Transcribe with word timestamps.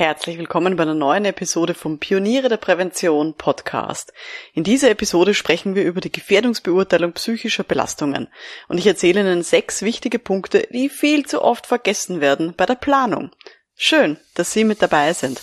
Herzlich 0.00 0.38
willkommen 0.38 0.76
bei 0.76 0.84
einer 0.84 0.94
neuen 0.94 1.26
Episode 1.26 1.74
vom 1.74 1.98
Pioniere 1.98 2.48
der 2.48 2.56
Prävention 2.56 3.34
Podcast. 3.34 4.14
In 4.54 4.64
dieser 4.64 4.88
Episode 4.88 5.34
sprechen 5.34 5.74
wir 5.74 5.84
über 5.84 6.00
die 6.00 6.10
Gefährdungsbeurteilung 6.10 7.12
psychischer 7.12 7.64
Belastungen 7.64 8.28
und 8.68 8.78
ich 8.78 8.86
erzähle 8.86 9.20
Ihnen 9.20 9.42
sechs 9.42 9.82
wichtige 9.82 10.18
Punkte, 10.18 10.66
die 10.72 10.88
viel 10.88 11.26
zu 11.26 11.42
oft 11.42 11.66
vergessen 11.66 12.22
werden 12.22 12.54
bei 12.56 12.64
der 12.64 12.76
Planung. 12.76 13.30
Schön, 13.76 14.16
dass 14.36 14.54
Sie 14.54 14.64
mit 14.64 14.80
dabei 14.80 15.12
sind. 15.12 15.42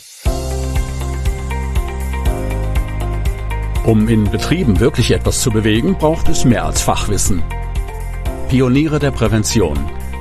Um 3.85 4.09
in 4.09 4.23
Betrieben 4.31 4.79
wirklich 4.79 5.11
etwas 5.11 5.39
zu 5.43 5.51
bewegen, 5.51 5.99
braucht 5.99 6.29
es 6.29 6.45
mehr 6.45 6.65
als 6.65 6.81
Fachwissen. 6.81 7.43
Pioniere 8.49 8.97
der 8.97 9.11
Prävention 9.11 9.87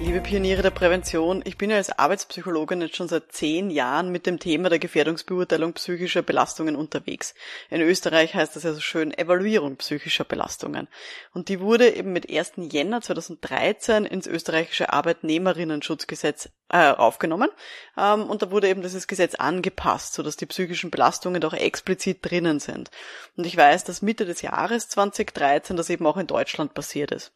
Liebe 0.00 0.20
Pioniere 0.20 0.62
der 0.62 0.70
Prävention, 0.70 1.42
ich 1.44 1.58
bin 1.58 1.70
ja 1.70 1.76
als 1.76 1.90
Arbeitspsychologin 1.90 2.80
jetzt 2.80 2.94
schon 2.94 3.08
seit 3.08 3.32
zehn 3.32 3.68
Jahren 3.68 4.12
mit 4.12 4.26
dem 4.26 4.38
Thema 4.38 4.68
der 4.68 4.78
Gefährdungsbeurteilung 4.78 5.72
psychischer 5.72 6.22
Belastungen 6.22 6.76
unterwegs. 6.76 7.34
In 7.68 7.80
Österreich 7.80 8.32
heißt 8.32 8.54
das 8.54 8.62
ja 8.62 8.72
so 8.72 8.80
schön 8.80 9.12
Evaluierung 9.12 9.76
psychischer 9.76 10.22
Belastungen. 10.22 10.86
Und 11.34 11.48
die 11.48 11.58
wurde 11.58 11.90
eben 11.90 12.12
mit 12.12 12.30
1. 12.30 12.52
Jänner 12.70 13.00
2013 13.00 14.04
ins 14.04 14.28
österreichische 14.28 14.92
Arbeitnehmerinnenschutzgesetz 14.92 16.48
äh, 16.68 16.92
aufgenommen. 16.92 17.50
Ähm, 17.96 18.22
und 18.30 18.42
da 18.42 18.52
wurde 18.52 18.68
eben 18.68 18.82
dieses 18.82 19.08
Gesetz 19.08 19.34
angepasst, 19.34 20.14
sodass 20.14 20.36
die 20.36 20.46
psychischen 20.46 20.92
Belastungen 20.92 21.40
doch 21.40 21.54
explizit 21.54 22.18
drinnen 22.22 22.60
sind. 22.60 22.92
Und 23.36 23.46
ich 23.46 23.56
weiß, 23.56 23.82
dass 23.82 24.00
Mitte 24.00 24.26
des 24.26 24.42
Jahres 24.42 24.88
2013 24.90 25.76
das 25.76 25.90
eben 25.90 26.06
auch 26.06 26.18
in 26.18 26.28
Deutschland 26.28 26.72
passiert 26.72 27.10
ist. 27.10 27.32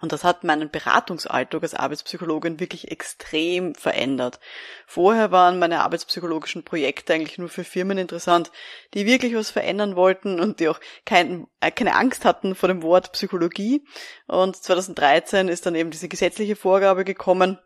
Und 0.00 0.12
das 0.12 0.24
hat 0.24 0.44
meinen 0.44 0.70
Beratungsalltag 0.70 1.62
als 1.62 1.74
Arbeitspsychologin 1.74 2.60
wirklich 2.60 2.90
extrem 2.90 3.74
verändert. 3.74 4.40
Vorher 4.86 5.30
waren 5.30 5.58
meine 5.58 5.82
arbeitspsychologischen 5.82 6.64
Projekte 6.64 7.14
eigentlich 7.14 7.38
nur 7.38 7.48
für 7.48 7.64
Firmen 7.64 7.98
interessant, 7.98 8.50
die 8.94 9.06
wirklich 9.06 9.34
was 9.34 9.50
verändern 9.50 9.96
wollten 9.96 10.40
und 10.40 10.60
die 10.60 10.68
auch 10.68 10.80
kein, 11.04 11.46
äh, 11.60 11.70
keine 11.70 11.94
Angst 11.94 12.24
hatten 12.24 12.54
vor 12.54 12.68
dem 12.68 12.82
Wort 12.82 13.12
Psychologie. 13.12 13.84
Und 14.26 14.56
2013 14.56 15.48
ist 15.48 15.66
dann 15.66 15.74
eben 15.74 15.90
diese 15.90 16.08
gesetzliche 16.08 16.56
Vorgabe 16.56 17.04
gekommen, 17.04 17.58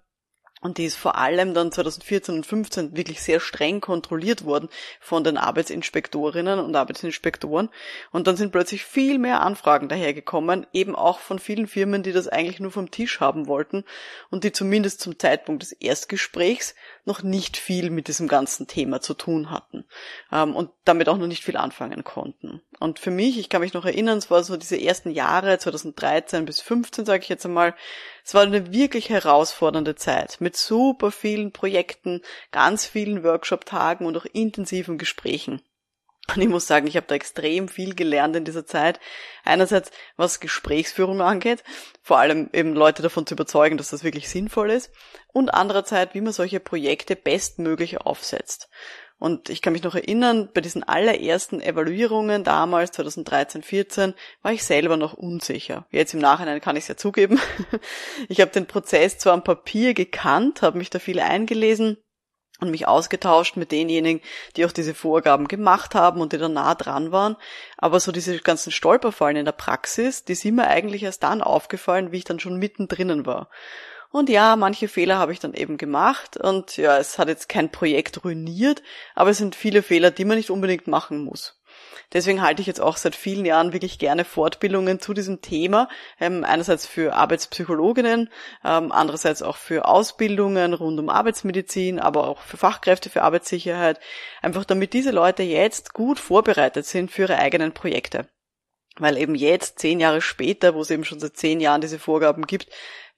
und 0.61 0.79
die 0.79 0.85
ist 0.85 0.97
vor 0.97 1.17
allem 1.17 1.55
dann 1.55 1.73
2014 1.73 2.37
und 2.37 2.47
15 2.47 2.97
wirklich 2.97 3.23
sehr 3.23 3.41
streng 3.41 3.81
kontrolliert 3.81 4.45
worden 4.45 4.69
von 5.01 5.25
den 5.25 5.37
Arbeitsinspektorinnen 5.37 6.59
und 6.59 6.75
Arbeitsinspektoren. 6.75 7.69
Und 8.11 8.27
dann 8.27 8.37
sind 8.37 8.53
plötzlich 8.53 8.85
viel 8.85 9.19
mehr 9.19 9.43
Anfragen 9.43 9.89
dahergekommen, 9.89 10.67
eben 10.73 10.97
auch 10.97 11.19
von 11.19 11.39
vielen 11.39 11.67
Firmen, 11.67 12.03
die 12.03 12.13
das 12.13 12.29
eigentlich 12.29 12.61
nur 12.61 12.71
vom 12.71 12.91
Tisch 12.91 13.21
haben 13.21 13.47
wollten 13.47 13.85
und 14.31 14.45
die 14.45 14.53
zumindest 14.53 15.01
zum 15.01 15.19
Zeitpunkt 15.19 15.63
des 15.63 15.73
Erstgesprächs 15.73 16.75
noch 17.05 17.23
nicht 17.23 17.57
viel 17.57 17.91
mit 17.91 18.09
diesem 18.09 18.29
ganzen 18.29 18.67
Thema 18.67 19.01
zu 19.01 19.15
tun 19.15 19.51
hatten 19.51 19.85
ähm, 20.31 20.55
und 20.55 20.71
damit 20.85 21.09
auch 21.09 21.17
noch 21.17 21.27
nicht 21.27 21.43
viel 21.43 21.57
anfangen 21.57 22.05
konnten. 22.05 22.63
Und 22.79 22.99
für 23.01 23.11
mich, 23.11 23.39
ich 23.39 23.49
kann 23.49 23.63
mich 23.63 23.73
noch 23.73 23.85
erinnern, 23.85 24.19
es 24.19 24.31
war 24.31 24.45
so 24.45 24.57
diese 24.57 24.81
ersten 24.81 25.11
Jahre, 25.11 25.59
2013 25.59 26.45
bis 26.45 26.61
15, 26.61 27.07
sage 27.07 27.23
ich 27.23 27.29
jetzt 27.29 27.47
einmal, 27.47 27.75
es 28.29 28.35
war 28.35 28.43
eine 28.43 28.75
wirklich 28.75 29.09
herausfordernde 29.09 29.95
Zeit 29.95 30.37
mit 30.39 30.55
super 30.55 31.11
vielen 31.11 31.51
Projekten, 31.51 32.21
ganz 32.51 32.85
vielen 32.85 33.25
Workshop-Tagen 33.25 34.05
und 34.05 34.19
auch 34.19 34.27
intensiven 34.27 34.99
Gesprächen. 34.99 35.63
Und 36.35 36.43
ich 36.43 36.49
muss 36.49 36.67
sagen, 36.67 36.87
ich 36.87 36.99
habe 36.99 37.07
da 37.07 37.15
extrem 37.15 37.69
viel 37.69 37.95
gelernt 37.95 38.37
in 38.37 38.45
dieser 38.45 38.67
Zeit. 38.67 39.01
Einerseits, 39.45 39.93
was 40.19 40.41
Gesprächsführung 40.41 41.23
angeht, 41.23 41.65
vor 42.03 42.19
allem 42.19 42.51
eben 42.53 42.75
Leute 42.75 43.01
davon 43.01 43.27
zu 43.27 43.33
überzeugen, 43.33 43.79
dass 43.79 43.89
das 43.89 44.05
wirklich 44.05 44.29
sinnvoll 44.29 44.73
ist. 44.73 44.91
Und 45.29 45.49
andererseits, 45.49 46.13
wie 46.13 46.21
man 46.21 46.35
solche 46.35 46.61
Projekte 46.61 47.17
bestmöglich 47.17 48.03
aufsetzt. 48.03 48.69
Und 49.19 49.51
ich 49.51 49.63
kann 49.63 49.73
mich 49.73 49.83
noch 49.83 49.97
erinnern, 49.97 50.49
bei 50.55 50.61
diesen 50.61 50.85
allerersten 50.85 51.61
Evaluierungen 51.61 52.45
damals, 52.45 52.93
2013, 52.93 53.63
14, 53.63 54.15
war 54.43 54.53
ich 54.53 54.63
selber 54.63 54.97
noch 54.97 55.15
unsicher. 55.15 55.87
Jetzt 55.91 56.15
im 56.15 56.21
Nachhinein 56.21 56.61
kann 56.61 56.77
ich 56.77 56.85
es 56.85 56.89
ja 56.89 56.97
zugeben. 56.97 57.41
Ich 58.29 58.41
habe 58.41 58.51
den 58.51 58.67
Prozess 58.67 59.19
zwar 59.19 59.33
am 59.33 59.45
Papier 59.45 59.95
gekannt, 59.95 60.63
habe 60.63 60.79
mich 60.79 60.91
da 60.91 60.99
viel 60.99 61.21
eingelesen, 61.21 61.99
und 62.61 62.71
mich 62.71 62.89
ausgetauscht 62.89 63.57
mit 63.57 63.73
denjenigen, 63.73 64.21
die 64.57 64.65
auch 64.67 64.73
diese 64.73 64.95
Vorgaben 64.95 65.47
gemacht 65.47 65.95
haben 65.95 66.21
und 66.21 66.33
die 66.33 66.39
da 66.39 66.49
nah 66.49 66.75
dran 66.75 67.13
waren. 67.13 67.37
Aber 67.77 68.01
so 68.01 68.11
diese 68.11 68.39
ganzen 68.39 68.73
Stolperfallen 68.73 69.37
in 69.37 69.45
der 69.45 69.53
Praxis, 69.53 70.25
die 70.25 70.35
sind 70.35 70.57
mir 70.57 70.67
eigentlich 70.67 71.05
erst 71.05 71.23
dann 71.23 71.41
aufgefallen, 71.41 72.11
wie 72.11 72.19
ich 72.19 72.25
dann 72.25 72.41
schon 72.41 72.59
mittendrin 72.59 73.27
war. 73.27 73.49
Und 74.11 74.31
ja, 74.31 74.57
manche 74.57 74.89
Fehler 74.89 75.19
habe 75.19 75.33
ich 75.33 75.39
dann 75.39 75.53
eben 75.53 75.77
gemacht 75.77 76.39
und 76.39 76.79
ja, 76.79 76.97
es 76.97 77.19
hat 77.19 77.29
jetzt 77.29 77.49
kein 77.49 77.71
Projekt 77.71 78.25
ruiniert, 78.25 78.83
aber 79.15 79.31
es 79.31 79.39
sind 79.39 79.55
viele 79.55 79.83
Fehler, 79.83 80.11
die 80.11 80.25
man 80.25 80.39
nicht 80.39 80.51
unbedingt 80.51 80.87
machen 80.87 81.23
muss. 81.25 81.59
Deswegen 82.15 82.41
halte 82.41 82.63
ich 82.63 82.67
jetzt 82.67 82.81
auch 82.81 82.97
seit 82.97 83.15
vielen 83.15 83.45
Jahren 83.45 83.75
wirklich 83.75 83.99
gerne 83.99 84.25
Fortbildungen 84.25 84.99
zu 84.99 85.13
diesem 85.13 85.43
Thema. 85.43 85.89
Ähm, 86.19 86.43
einerseits 86.43 86.87
für 86.87 87.15
Arbeitspsychologinnen, 87.15 88.31
ähm, 88.65 88.93
andererseits 88.93 89.43
auch 89.43 89.57
für 89.57 89.85
Ausbildungen 89.87 90.73
rund 90.73 90.99
um 90.99 91.11
Arbeitsmedizin, 91.11 92.01
aber 92.01 92.27
auch 92.27 92.41
für 92.41 92.57
Fachkräfte 92.57 93.11
für 93.11 93.23
Arbeitssicherheit. 93.23 94.01
Einfach 94.41 94.65
damit 94.65 94.95
diese 94.95 95.11
Leute 95.11 95.43
jetzt 95.43 95.93
gut 95.93 96.19
vorbereitet 96.19 96.87
sind 96.87 97.11
für 97.11 97.23
ihre 97.23 97.39
eigenen 97.39 97.73
Projekte. 97.73 98.27
Weil 98.99 99.17
eben 99.17 99.35
jetzt, 99.35 99.79
zehn 99.79 100.01
Jahre 100.01 100.21
später, 100.21 100.75
wo 100.75 100.81
es 100.81 100.91
eben 100.91 101.05
schon 101.05 101.21
seit 101.21 101.37
zehn 101.37 101.61
Jahren 101.61 101.81
diese 101.81 101.99
Vorgaben 101.99 102.47
gibt, 102.47 102.69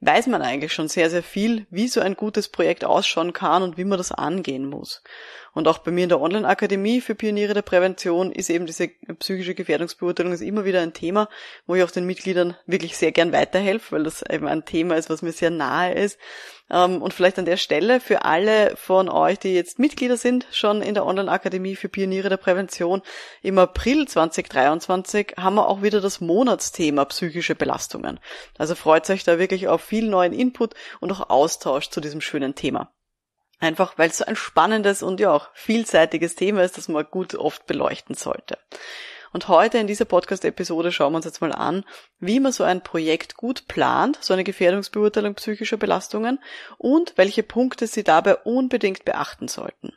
weiß 0.00 0.28
man 0.28 0.42
eigentlich 0.42 0.72
schon 0.72 0.88
sehr, 0.88 1.10
sehr 1.10 1.22
viel, 1.22 1.66
wie 1.70 1.88
so 1.88 2.00
ein 2.00 2.14
gutes 2.14 2.48
Projekt 2.48 2.84
ausschauen 2.84 3.32
kann 3.32 3.62
und 3.62 3.76
wie 3.76 3.84
man 3.84 3.98
das 3.98 4.12
angehen 4.12 4.66
muss. 4.66 5.02
Und 5.52 5.68
auch 5.68 5.78
bei 5.78 5.90
mir 5.90 6.04
in 6.04 6.08
der 6.08 6.20
Online-Akademie 6.20 7.00
für 7.00 7.14
Pioniere 7.14 7.54
der 7.54 7.62
Prävention 7.62 8.32
ist 8.32 8.50
eben 8.50 8.66
diese 8.66 8.88
psychische 9.18 9.54
Gefährdungsbeurteilung 9.54 10.32
ist 10.32 10.40
immer 10.40 10.64
wieder 10.64 10.80
ein 10.80 10.94
Thema, 10.94 11.28
wo 11.66 11.74
ich 11.74 11.82
auch 11.82 11.90
den 11.90 12.06
Mitgliedern 12.06 12.56
wirklich 12.66 12.96
sehr 12.96 13.12
gern 13.12 13.32
weiterhelfe, 13.32 13.96
weil 13.96 14.04
das 14.04 14.22
eben 14.22 14.46
ein 14.46 14.64
Thema 14.64 14.96
ist, 14.96 15.10
was 15.10 15.22
mir 15.22 15.32
sehr 15.32 15.50
nahe 15.50 15.94
ist. 15.94 16.18
Ähm, 16.70 17.02
und 17.02 17.12
vielleicht 17.12 17.38
an 17.38 17.44
der 17.44 17.56
Stelle 17.56 18.00
für 18.00 18.24
alle 18.24 18.76
von 18.76 19.08
euch, 19.08 19.38
die 19.38 19.54
jetzt 19.54 19.78
Mitglieder 19.78 20.16
sind, 20.16 20.46
schon 20.52 20.82
in 20.82 20.94
der 20.94 21.06
Online-Akademie 21.06 21.76
für 21.76 21.88
Pioniere 21.88 22.28
der 22.28 22.36
Prävention, 22.36 23.02
im 23.42 23.58
April 23.58 24.06
2023 24.06 25.34
haben 25.36 25.56
wir 25.56 25.68
auch 25.68 25.82
wieder 25.82 26.00
das 26.00 26.20
Monatsthema 26.20 27.04
psychische 27.06 27.54
Belastungen. 27.54 28.20
Also 28.58 28.74
freut 28.74 29.08
euch 29.10 29.24
da 29.24 29.38
wirklich 29.38 29.68
auf 29.68 29.82
viel 29.82 30.08
neuen 30.08 30.32
Input 30.32 30.74
und 31.00 31.10
auch 31.12 31.30
Austausch 31.30 31.90
zu 31.90 32.00
diesem 32.00 32.20
schönen 32.20 32.54
Thema. 32.54 32.92
Einfach 33.58 33.98
weil 33.98 34.08
es 34.08 34.18
so 34.18 34.24
ein 34.24 34.36
spannendes 34.36 35.02
und 35.02 35.20
ja 35.20 35.32
auch 35.32 35.48
vielseitiges 35.52 36.34
Thema 36.34 36.62
ist, 36.62 36.78
das 36.78 36.88
man 36.88 37.04
gut 37.10 37.34
oft 37.34 37.66
beleuchten 37.66 38.14
sollte. 38.14 38.56
Und 39.32 39.48
heute 39.48 39.78
in 39.78 39.86
dieser 39.86 40.04
Podcast-Episode 40.06 40.90
schauen 40.90 41.12
wir 41.12 41.16
uns 41.16 41.24
jetzt 41.24 41.40
mal 41.40 41.52
an, 41.52 41.84
wie 42.18 42.40
man 42.40 42.52
so 42.52 42.64
ein 42.64 42.82
Projekt 42.82 43.36
gut 43.36 43.68
plant, 43.68 44.18
so 44.20 44.32
eine 44.32 44.44
Gefährdungsbeurteilung 44.44 45.34
psychischer 45.34 45.76
Belastungen 45.76 46.40
und 46.78 47.12
welche 47.16 47.42
Punkte 47.42 47.86
Sie 47.86 48.02
dabei 48.02 48.36
unbedingt 48.36 49.04
beachten 49.04 49.46
sollten. 49.46 49.92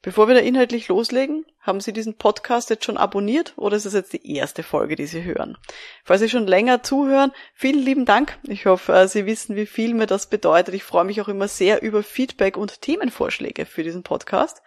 Bevor 0.00 0.26
wir 0.26 0.34
da 0.34 0.40
inhaltlich 0.40 0.88
loslegen, 0.88 1.44
haben 1.62 1.80
Sie 1.80 1.92
diesen 1.92 2.18
Podcast 2.18 2.70
jetzt 2.70 2.84
schon 2.84 2.96
abonniert 2.96 3.54
oder 3.56 3.76
ist 3.76 3.86
es 3.86 3.94
jetzt 3.94 4.12
die 4.12 4.36
erste 4.36 4.64
Folge, 4.64 4.96
die 4.96 5.06
Sie 5.06 5.22
hören? 5.22 5.56
Falls 6.04 6.20
Sie 6.20 6.28
schon 6.28 6.46
länger 6.46 6.82
zuhören, 6.82 7.32
vielen 7.54 7.78
lieben 7.78 8.04
Dank. 8.04 8.36
Ich 8.42 8.66
hoffe, 8.66 8.92
äh, 8.92 9.08
Sie 9.08 9.26
wissen, 9.26 9.54
wie 9.54 9.66
viel 9.66 9.94
mir 9.94 10.06
das 10.06 10.26
bedeutet. 10.26 10.74
Ich 10.74 10.82
freue 10.82 11.04
mich 11.04 11.20
auch 11.20 11.28
immer 11.28 11.46
sehr 11.46 11.80
über 11.80 12.02
Feedback 12.02 12.56
und 12.56 12.82
Themenvorschläge 12.82 13.64
für 13.64 13.84
diesen 13.84 14.02
Podcast. 14.02 14.60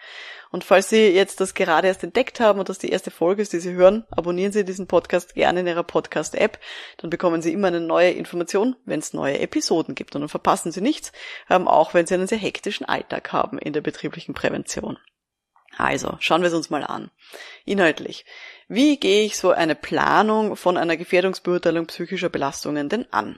Und 0.51 0.63
falls 0.63 0.87
Sie 0.87 1.09
jetzt 1.09 1.41
das 1.41 1.53
gerade 1.53 1.87
erst 1.87 2.05
entdeckt 2.05 2.39
haben 2.39 2.59
und 2.59 2.69
das 2.69 2.79
die 2.79 2.89
erste 2.89 3.11
Folge 3.11 3.41
ist, 3.41 3.51
die 3.51 3.59
Sie 3.59 3.73
hören, 3.73 4.05
abonnieren 4.09 4.53
Sie 4.53 4.63
diesen 4.63 4.87
Podcast 4.87 5.35
gerne 5.35 5.59
in 5.59 5.67
Ihrer 5.67 5.83
Podcast-App. 5.83 6.59
Dann 6.95 7.09
bekommen 7.09 7.41
Sie 7.41 7.51
immer 7.51 7.67
eine 7.67 7.81
neue 7.81 8.11
Information, 8.11 8.77
wenn 8.85 9.01
es 9.01 9.11
neue 9.11 9.39
Episoden 9.39 9.95
gibt. 9.95 10.15
Und 10.15 10.21
dann 10.21 10.29
verpassen 10.29 10.71
Sie 10.71 10.79
nichts, 10.79 11.11
ähm, 11.49 11.67
auch 11.67 11.93
wenn 11.93 12.07
Sie 12.07 12.13
einen 12.13 12.27
sehr 12.27 12.37
hektischen 12.37 12.85
Alltag 12.85 13.33
haben 13.33 13.59
in 13.59 13.73
der 13.73 13.81
betrieblichen 13.81 14.33
Prävention. 14.33 14.97
Also, 15.77 16.17
schauen 16.19 16.41
wir 16.41 16.47
es 16.47 16.53
uns 16.53 16.69
mal 16.69 16.83
an. 16.83 17.11
Inhaltlich. 17.65 18.25
Wie 18.67 18.97
gehe 18.97 19.25
ich 19.25 19.37
so 19.37 19.51
eine 19.51 19.75
Planung 19.75 20.55
von 20.55 20.75
einer 20.75 20.97
Gefährdungsbeurteilung 20.97 21.85
psychischer 21.85 22.29
Belastungen 22.29 22.89
denn 22.89 23.05
an? 23.11 23.37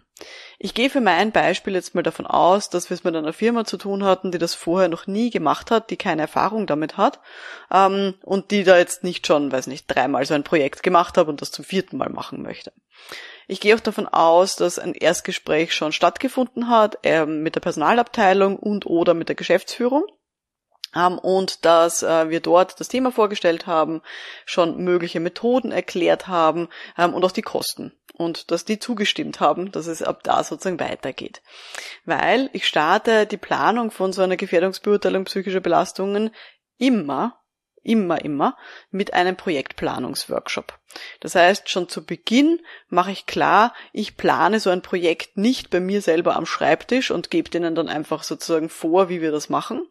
Ich 0.57 0.73
gehe 0.73 0.89
für 0.89 1.01
mein 1.01 1.33
Beispiel 1.33 1.73
jetzt 1.73 1.95
mal 1.95 2.01
davon 2.01 2.25
aus, 2.25 2.69
dass 2.69 2.89
wir 2.89 2.95
es 2.95 3.03
mit 3.03 3.13
einer 3.13 3.33
Firma 3.33 3.65
zu 3.65 3.77
tun 3.77 4.05
hatten, 4.05 4.31
die 4.31 4.37
das 4.37 4.55
vorher 4.55 4.87
noch 4.87 5.05
nie 5.05 5.29
gemacht 5.29 5.69
hat, 5.69 5.89
die 5.89 5.97
keine 5.97 6.21
Erfahrung 6.21 6.65
damit 6.65 6.95
hat 6.95 7.19
ähm, 7.71 8.13
und 8.23 8.51
die 8.51 8.63
da 8.63 8.77
jetzt 8.77 9.03
nicht 9.03 9.27
schon, 9.27 9.51
weiß 9.51 9.67
nicht, 9.67 9.85
dreimal 9.87 10.25
so 10.25 10.33
ein 10.33 10.45
Projekt 10.45 10.81
gemacht 10.81 11.17
hat 11.17 11.27
und 11.27 11.41
das 11.41 11.51
zum 11.51 11.65
vierten 11.65 11.97
Mal 11.97 12.09
machen 12.09 12.41
möchte. 12.41 12.71
Ich 13.47 13.59
gehe 13.59 13.75
auch 13.75 13.81
davon 13.81 14.07
aus, 14.07 14.55
dass 14.55 14.79
ein 14.79 14.93
Erstgespräch 14.93 15.73
schon 15.73 15.91
stattgefunden 15.91 16.69
hat 16.69 16.99
äh, 17.03 17.25
mit 17.25 17.55
der 17.55 17.61
Personalabteilung 17.61 18.57
und 18.57 18.85
oder 18.85 19.13
mit 19.13 19.27
der 19.27 19.35
Geschäftsführung 19.35 20.05
ähm, 20.95 21.19
und 21.19 21.65
dass 21.65 22.03
äh, 22.03 22.29
wir 22.29 22.39
dort 22.39 22.79
das 22.79 22.87
Thema 22.87 23.11
vorgestellt 23.11 23.67
haben, 23.67 24.01
schon 24.45 24.83
mögliche 24.83 25.19
Methoden 25.19 25.71
erklärt 25.71 26.27
haben 26.27 26.69
ähm, 26.97 27.13
und 27.13 27.23
auch 27.23 27.31
die 27.31 27.41
Kosten 27.41 27.93
und 28.13 28.51
dass 28.51 28.65
die 28.65 28.79
zugestimmt 28.79 29.39
haben, 29.39 29.71
dass 29.71 29.87
es 29.87 30.01
ab 30.01 30.23
da 30.23 30.43
sozusagen 30.43 30.79
weitergeht. 30.79 31.41
Weil 32.05 32.49
ich 32.53 32.67
starte 32.67 33.25
die 33.25 33.37
Planung 33.37 33.91
von 33.91 34.11
so 34.11 34.21
einer 34.21 34.37
Gefährdungsbeurteilung 34.37 35.25
psychischer 35.25 35.61
Belastungen 35.61 36.31
immer 36.77 37.39
immer, 37.87 38.23
immer 38.23 38.57
mit 38.91 39.13
einem 39.13 39.37
Projektplanungsworkshop. 39.37 40.77
Das 41.21 41.35
heißt, 41.35 41.69
schon 41.69 41.87
zu 41.87 42.05
Beginn 42.05 42.59
mache 42.89 43.11
ich 43.11 43.25
klar, 43.25 43.73
ich 43.93 44.17
plane 44.17 44.59
so 44.59 44.69
ein 44.69 44.81
Projekt 44.81 45.37
nicht 45.37 45.69
bei 45.69 45.79
mir 45.79 46.01
selber 46.01 46.35
am 46.35 46.45
Schreibtisch 46.45 47.11
und 47.11 47.31
gebe 47.31 47.49
denen 47.49 47.75
dann 47.75 47.87
einfach 47.87 48.23
sozusagen 48.23 48.69
vor, 48.69 49.09
wie 49.09 49.21
wir 49.21 49.31
das 49.31 49.49
machen, 49.49 49.87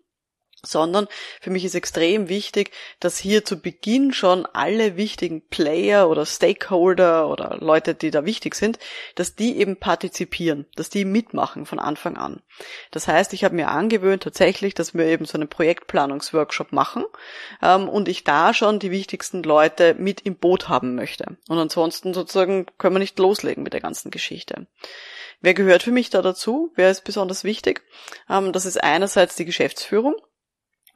sondern 0.62 1.06
für 1.40 1.50
mich 1.50 1.64
ist 1.64 1.74
extrem 1.74 2.28
wichtig, 2.28 2.72
dass 3.00 3.18
hier 3.18 3.44
zu 3.44 3.60
Beginn 3.60 4.12
schon 4.12 4.46
alle 4.46 4.96
wichtigen 4.96 5.46
Player 5.48 6.08
oder 6.08 6.26
Stakeholder 6.26 7.28
oder 7.28 7.58
Leute, 7.60 7.94
die 7.94 8.10
da 8.10 8.24
wichtig 8.24 8.54
sind, 8.54 8.78
dass 9.14 9.34
die 9.34 9.58
eben 9.58 9.76
partizipieren, 9.76 10.66
dass 10.74 10.90
die 10.90 11.04
mitmachen 11.04 11.66
von 11.66 11.78
Anfang 11.78 12.16
an. 12.16 12.42
Das 12.90 13.08
heißt, 13.08 13.32
ich 13.32 13.44
habe 13.44 13.54
mir 13.54 13.68
angewöhnt 13.68 14.22
tatsächlich, 14.22 14.74
dass 14.74 14.94
wir 14.94 15.06
eben 15.06 15.24
so 15.24 15.38
einen 15.38 15.48
Projektplanungsworkshop 15.48 16.72
machen 16.72 17.04
ähm, 17.62 17.88
und 17.88 18.08
ich 18.08 18.24
da 18.24 18.54
schon 18.54 18.78
die 18.78 18.90
wichtigsten 18.90 19.42
Leute 19.42 19.94
mit 19.98 20.22
im 20.22 20.36
Boot 20.36 20.68
haben 20.68 20.94
möchte. 20.94 21.36
Und 21.48 21.58
ansonsten 21.58 22.14
sozusagen 22.14 22.66
können 22.78 22.96
wir 22.96 23.00
nicht 23.00 23.18
loslegen 23.18 23.62
mit 23.62 23.72
der 23.72 23.80
ganzen 23.80 24.10
Geschichte. 24.10 24.66
Wer 25.40 25.54
gehört 25.54 25.82
für 25.82 25.92
mich 25.92 26.10
da 26.10 26.22
dazu? 26.22 26.72
Wer 26.76 26.90
ist 26.90 27.04
besonders 27.04 27.44
wichtig? 27.44 27.82
Ähm, 28.28 28.52
das 28.52 28.64
ist 28.64 28.82
einerseits 28.82 29.36
die 29.36 29.44
Geschäftsführung 29.44 30.16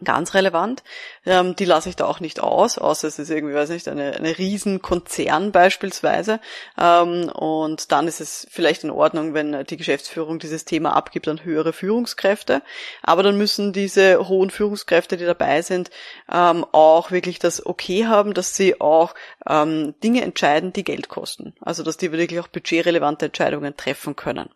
ganz 0.04 0.34
relevant. 0.34 0.82
Ähm, 1.26 1.56
die 1.56 1.64
lasse 1.64 1.88
ich 1.88 1.96
da 1.96 2.06
auch 2.06 2.20
nicht 2.20 2.40
aus, 2.40 2.78
außer 2.78 3.08
es 3.08 3.18
ist 3.18 3.30
irgendwie, 3.30 3.54
weiß 3.54 3.70
nicht, 3.70 3.88
eine, 3.88 4.14
eine 4.14 4.38
Riesenkonzern 4.38 5.52
beispielsweise. 5.52 6.40
Ähm, 6.78 7.28
und 7.28 7.92
dann 7.92 8.08
ist 8.08 8.20
es 8.20 8.46
vielleicht 8.50 8.84
in 8.84 8.90
Ordnung, 8.90 9.34
wenn 9.34 9.64
die 9.64 9.76
Geschäftsführung 9.76 10.38
dieses 10.38 10.64
Thema 10.64 10.96
abgibt 10.96 11.28
an 11.28 11.44
höhere 11.44 11.72
Führungskräfte. 11.72 12.62
Aber 13.02 13.22
dann 13.22 13.36
müssen 13.36 13.72
diese 13.72 14.28
hohen 14.28 14.50
Führungskräfte, 14.50 15.16
die 15.16 15.26
dabei 15.26 15.62
sind, 15.62 15.90
ähm, 16.32 16.64
auch 16.72 17.10
wirklich 17.10 17.38
das 17.38 17.64
Okay 17.64 18.06
haben, 18.06 18.34
dass 18.34 18.56
sie 18.56 18.80
auch 18.80 19.14
ähm, 19.48 19.94
Dinge 20.02 20.22
entscheiden, 20.22 20.72
die 20.72 20.84
Geld 20.84 21.08
kosten. 21.08 21.54
Also 21.60 21.82
dass 21.82 21.96
die 21.96 22.12
wirklich 22.12 22.40
auch 22.40 22.48
budgetrelevante 22.48 23.26
Entscheidungen 23.26 23.76
treffen 23.76 24.16
können. 24.16 24.50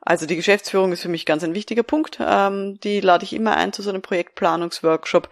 Also 0.00 0.26
die 0.26 0.36
Geschäftsführung 0.36 0.92
ist 0.92 1.02
für 1.02 1.08
mich 1.08 1.26
ganz 1.26 1.44
ein 1.44 1.54
wichtiger 1.54 1.82
Punkt. 1.82 2.18
Ähm, 2.20 2.80
die 2.80 3.00
lade 3.00 3.24
ich 3.24 3.32
immer 3.34 3.56
ein 3.56 3.72
zu 3.72 3.82
so 3.82 3.90
einem 3.90 4.02
Projektplanungsworkshop. 4.02 5.28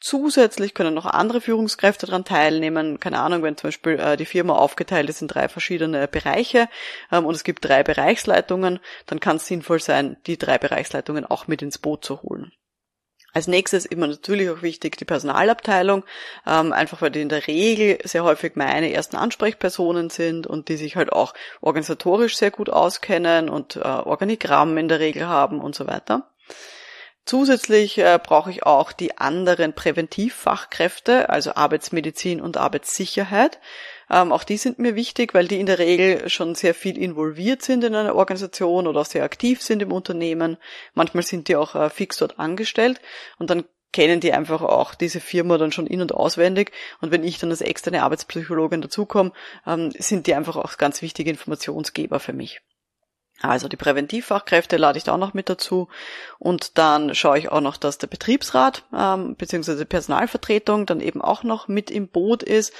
Zusätzlich 0.00 0.74
können 0.74 0.94
noch 0.94 1.06
andere 1.06 1.40
Führungskräfte 1.40 2.06
daran 2.06 2.24
teilnehmen. 2.24 2.98
Keine 2.98 3.20
Ahnung, 3.20 3.42
wenn 3.42 3.56
zum 3.56 3.68
Beispiel 3.68 3.98
äh, 3.98 4.16
die 4.16 4.26
Firma 4.26 4.54
aufgeteilt 4.54 5.08
ist 5.08 5.22
in 5.22 5.28
drei 5.28 5.48
verschiedene 5.48 6.08
Bereiche 6.08 6.68
ähm, 7.10 7.24
und 7.24 7.34
es 7.34 7.44
gibt 7.44 7.64
drei 7.64 7.82
Bereichsleitungen, 7.82 8.80
dann 9.06 9.20
kann 9.20 9.36
es 9.36 9.46
sinnvoll 9.46 9.80
sein, 9.80 10.16
die 10.26 10.38
drei 10.38 10.58
Bereichsleitungen 10.58 11.24
auch 11.24 11.46
mit 11.46 11.62
ins 11.62 11.78
Boot 11.78 12.04
zu 12.04 12.22
holen. 12.22 12.52
Als 13.32 13.46
nächstes 13.46 13.86
immer 13.86 14.06
natürlich 14.06 14.50
auch 14.50 14.62
wichtig 14.62 14.96
die 14.98 15.06
Personalabteilung, 15.06 16.04
ähm, 16.46 16.72
einfach 16.72 17.00
weil 17.00 17.10
die 17.10 17.22
in 17.22 17.30
der 17.30 17.46
Regel 17.46 17.98
sehr 18.04 18.24
häufig 18.24 18.56
meine 18.56 18.92
ersten 18.92 19.16
Ansprechpersonen 19.16 20.10
sind 20.10 20.46
und 20.46 20.68
die 20.68 20.76
sich 20.76 20.96
halt 20.96 21.12
auch 21.12 21.32
organisatorisch 21.60 22.36
sehr 22.36 22.50
gut 22.50 22.68
auskennen 22.68 23.48
und 23.48 23.76
äh, 23.76 23.80
Organigramm 23.80 24.76
in 24.76 24.88
der 24.88 25.00
Regel 25.00 25.26
haben 25.26 25.60
und 25.60 25.74
so 25.74 25.86
weiter. 25.86 26.28
Zusätzlich 27.24 27.98
äh, 27.98 28.18
brauche 28.22 28.50
ich 28.50 28.64
auch 28.64 28.90
die 28.90 29.16
anderen 29.16 29.74
Präventivfachkräfte, 29.74 31.30
also 31.30 31.54
Arbeitsmedizin 31.54 32.40
und 32.40 32.56
Arbeitssicherheit. 32.56 33.60
Ähm, 34.12 34.30
auch 34.30 34.44
die 34.44 34.58
sind 34.58 34.78
mir 34.78 34.94
wichtig, 34.94 35.32
weil 35.32 35.48
die 35.48 35.58
in 35.58 35.66
der 35.66 35.78
Regel 35.78 36.28
schon 36.28 36.54
sehr 36.54 36.74
viel 36.74 36.98
involviert 36.98 37.62
sind 37.62 37.82
in 37.82 37.94
einer 37.94 38.14
Organisation 38.14 38.86
oder 38.86 39.00
auch 39.00 39.06
sehr 39.06 39.24
aktiv 39.24 39.62
sind 39.62 39.80
im 39.80 39.90
Unternehmen. 39.90 40.58
Manchmal 40.92 41.22
sind 41.22 41.48
die 41.48 41.56
auch 41.56 41.74
äh, 41.74 41.88
fix 41.88 42.18
dort 42.18 42.38
angestellt 42.38 43.00
und 43.38 43.48
dann 43.48 43.64
kennen 43.90 44.20
die 44.20 44.32
einfach 44.32 44.62
auch 44.62 44.94
diese 44.94 45.20
Firma 45.20 45.58
dann 45.58 45.72
schon 45.72 45.86
in- 45.86 46.02
und 46.02 46.12
auswendig. 46.12 46.72
Und 47.00 47.10
wenn 47.10 47.24
ich 47.24 47.38
dann 47.38 47.50
als 47.50 47.62
externe 47.62 48.02
Arbeitspsychologin 48.02 48.82
dazukomme, 48.82 49.32
ähm, 49.66 49.90
sind 49.98 50.26
die 50.26 50.34
einfach 50.34 50.56
auch 50.56 50.76
ganz 50.76 51.00
wichtige 51.02 51.30
Informationsgeber 51.30 52.20
für 52.20 52.32
mich. 52.34 52.60
Also 53.42 53.68
die 53.68 53.76
Präventivfachkräfte 53.76 54.76
lade 54.76 54.98
ich 54.98 55.04
da 55.04 55.14
auch 55.14 55.18
noch 55.18 55.34
mit 55.34 55.48
dazu. 55.48 55.88
Und 56.38 56.78
dann 56.78 57.14
schaue 57.14 57.38
ich 57.38 57.50
auch 57.50 57.60
noch, 57.60 57.76
dass 57.76 57.98
der 57.98 58.06
Betriebsrat 58.06 58.84
ähm, 58.96 59.34
bzw. 59.34 59.84
Personalvertretung 59.84 60.86
dann 60.86 61.00
eben 61.00 61.20
auch 61.20 61.42
noch 61.42 61.68
mit 61.68 61.90
im 61.90 62.08
Boot 62.08 62.42
ist. 62.42 62.72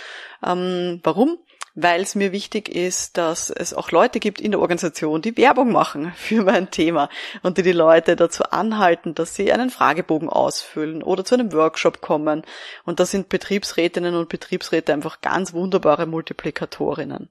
Ähm, 0.45 1.01
warum? 1.03 1.39
Weil 1.75 2.03
es 2.03 2.15
mir 2.15 2.33
wichtig 2.33 2.69
ist, 2.69 3.17
dass 3.17 3.51
es 3.51 3.73
auch 3.73 3.91
Leute 3.91 4.21
gibt 4.21 4.41
in 4.41 4.51
der 4.51 4.61
Organisation, 4.61 5.23
die 5.23 5.37
Werbung 5.37 5.73
machen 5.73 6.13
für 6.17 6.43
mein 6.43 6.71
Thema 6.71 7.09
und 7.43 7.59
die 7.59 7.63
die 7.63 7.73
Leute 7.73 8.17
dazu 8.17 8.45
anhalten, 8.45 9.15
dass 9.15 9.35
sie 9.35 9.53
einen 9.53 9.71
Fragebogen 9.71 10.29
ausfüllen 10.29 11.03
oder 11.03 11.25
zu 11.25 11.35
einem 11.35 11.53
Workshop 11.53 12.01
kommen. 12.01 12.43
Und 12.85 13.01
da 13.01 13.07
sind 13.07 13.29
Betriebsrätinnen 13.29 14.15
und 14.15 14.29
Betriebsräte 14.29 14.93
einfach 14.93 15.21
ganz 15.21 15.53
wunderbare 15.53 16.07
Multiplikatorinnen. 16.07 17.29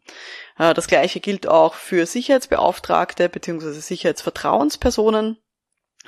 Äh, 0.58 0.74
das 0.74 0.88
gleiche 0.88 1.20
gilt 1.20 1.48
auch 1.48 1.76
für 1.76 2.06
Sicherheitsbeauftragte 2.06 3.30
bzw. 3.30 3.72
Sicherheitsvertrauenspersonen. 3.74 5.38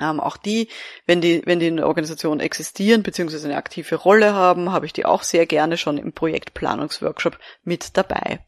Ähm, 0.00 0.18
auch 0.18 0.36
die, 0.36 0.68
wenn 1.06 1.20
die, 1.20 1.42
wenn 1.44 1.60
die 1.60 1.68
in 1.68 1.76
der 1.76 1.86
Organisation 1.86 2.40
existieren 2.40 3.02
bzw. 3.02 3.44
eine 3.44 3.56
aktive 3.56 3.94
Rolle 3.94 4.34
haben, 4.34 4.72
habe 4.72 4.86
ich 4.86 4.92
die 4.92 5.04
auch 5.04 5.22
sehr 5.22 5.46
gerne 5.46 5.76
schon 5.76 5.98
im 5.98 6.12
Projektplanungsworkshop 6.12 7.38
mit 7.62 7.96
dabei. 7.96 8.40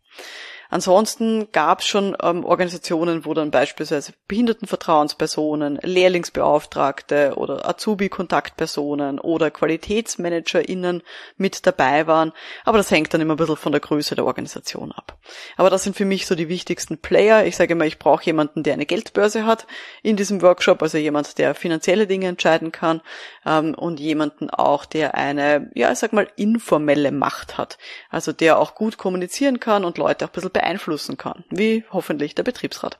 Ansonsten 0.68 1.50
gab 1.52 1.80
es 1.80 1.86
schon 1.86 2.16
ähm, 2.22 2.44
Organisationen, 2.44 3.24
wo 3.24 3.34
dann 3.34 3.50
beispielsweise 3.50 4.12
Behindertenvertrauenspersonen, 4.28 5.78
Lehrlingsbeauftragte 5.82 7.34
oder 7.36 7.68
Azubi-Kontaktpersonen 7.68 9.18
oder 9.20 9.50
QualitätsmanagerInnen 9.50 11.02
mit 11.36 11.66
dabei 11.66 12.06
waren. 12.06 12.32
Aber 12.64 12.78
das 12.78 12.90
hängt 12.90 13.14
dann 13.14 13.20
immer 13.20 13.34
ein 13.34 13.38
bisschen 13.38 13.56
von 13.56 13.72
der 13.72 13.80
Größe 13.80 14.14
der 14.14 14.26
Organisation 14.26 14.92
ab. 14.92 15.18
Aber 15.56 15.70
das 15.70 15.84
sind 15.84 15.96
für 15.96 16.04
mich 16.04 16.26
so 16.26 16.34
die 16.34 16.48
wichtigsten 16.48 16.98
Player. 16.98 17.46
Ich 17.46 17.56
sage 17.56 17.72
immer, 17.72 17.86
ich 17.86 17.98
brauche 17.98 18.24
jemanden, 18.24 18.62
der 18.62 18.74
eine 18.74 18.86
Geldbörse 18.86 19.46
hat 19.46 19.66
in 20.02 20.16
diesem 20.16 20.42
Workshop, 20.42 20.82
also 20.82 20.98
jemand, 20.98 21.38
der 21.38 21.54
finanzielle 21.54 22.06
Dinge 22.06 22.26
entscheiden 22.26 22.72
kann 22.72 23.00
ähm, 23.44 23.74
und 23.74 24.00
jemanden 24.00 24.50
auch, 24.50 24.84
der 24.84 25.14
eine, 25.14 25.70
ja, 25.74 25.92
ich 25.92 25.98
sag 25.98 26.12
mal, 26.12 26.28
informelle 26.36 27.12
Macht 27.12 27.58
hat. 27.58 27.78
Also 28.10 28.32
der 28.32 28.58
auch 28.58 28.74
gut 28.74 28.98
kommunizieren 28.98 29.60
kann 29.60 29.84
und 29.84 29.98
Leute 29.98 30.24
auch 30.24 30.30
ein 30.30 30.32
bisschen 30.32 30.55
beeinflussen 30.56 31.18
kann, 31.18 31.44
wie 31.50 31.84
hoffentlich 31.90 32.34
der 32.34 32.42
Betriebsrat. 32.42 32.98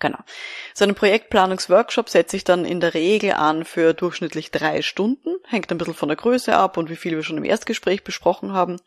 Genau. 0.00 0.18
So 0.74 0.84
einen 0.84 0.96
Projektplanungsworkshop 0.96 2.10
setze 2.10 2.36
ich 2.36 2.42
dann 2.42 2.64
in 2.64 2.80
der 2.80 2.92
Regel 2.92 3.32
an 3.32 3.64
für 3.64 3.94
durchschnittlich 3.94 4.50
drei 4.50 4.82
Stunden. 4.82 5.36
Hängt 5.46 5.70
ein 5.70 5.78
bisschen 5.78 5.94
von 5.94 6.08
der 6.08 6.16
Größe 6.16 6.56
ab 6.56 6.76
und 6.76 6.90
wie 6.90 6.96
viel 6.96 7.16
wir 7.16 7.22
schon 7.22 7.38
im 7.38 7.44
Erstgespräch 7.44 8.02
besprochen 8.02 8.52
haben. 8.52 8.80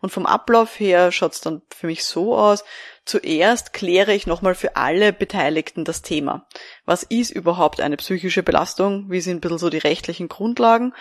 Und 0.00 0.10
vom 0.10 0.24
Ablauf 0.26 0.80
her 0.80 1.12
schaut 1.12 1.34
es 1.34 1.42
dann 1.42 1.62
für 1.70 1.86
mich 1.86 2.04
so 2.04 2.34
aus, 2.34 2.64
Zuerst 3.08 3.72
kläre 3.72 4.12
ich 4.12 4.26
nochmal 4.26 4.54
für 4.54 4.76
alle 4.76 5.14
Beteiligten 5.14 5.86
das 5.86 6.02
Thema. 6.02 6.46
Was 6.84 7.04
ist 7.04 7.30
überhaupt 7.30 7.80
eine 7.80 7.96
psychische 7.96 8.42
Belastung? 8.42 9.06
Wie 9.08 9.22
sind 9.22 9.38
ein 9.38 9.40
bisschen 9.40 9.56
so 9.56 9.70
die 9.70 9.78
rechtlichen 9.78 10.28
Grundlagen? 10.28 10.92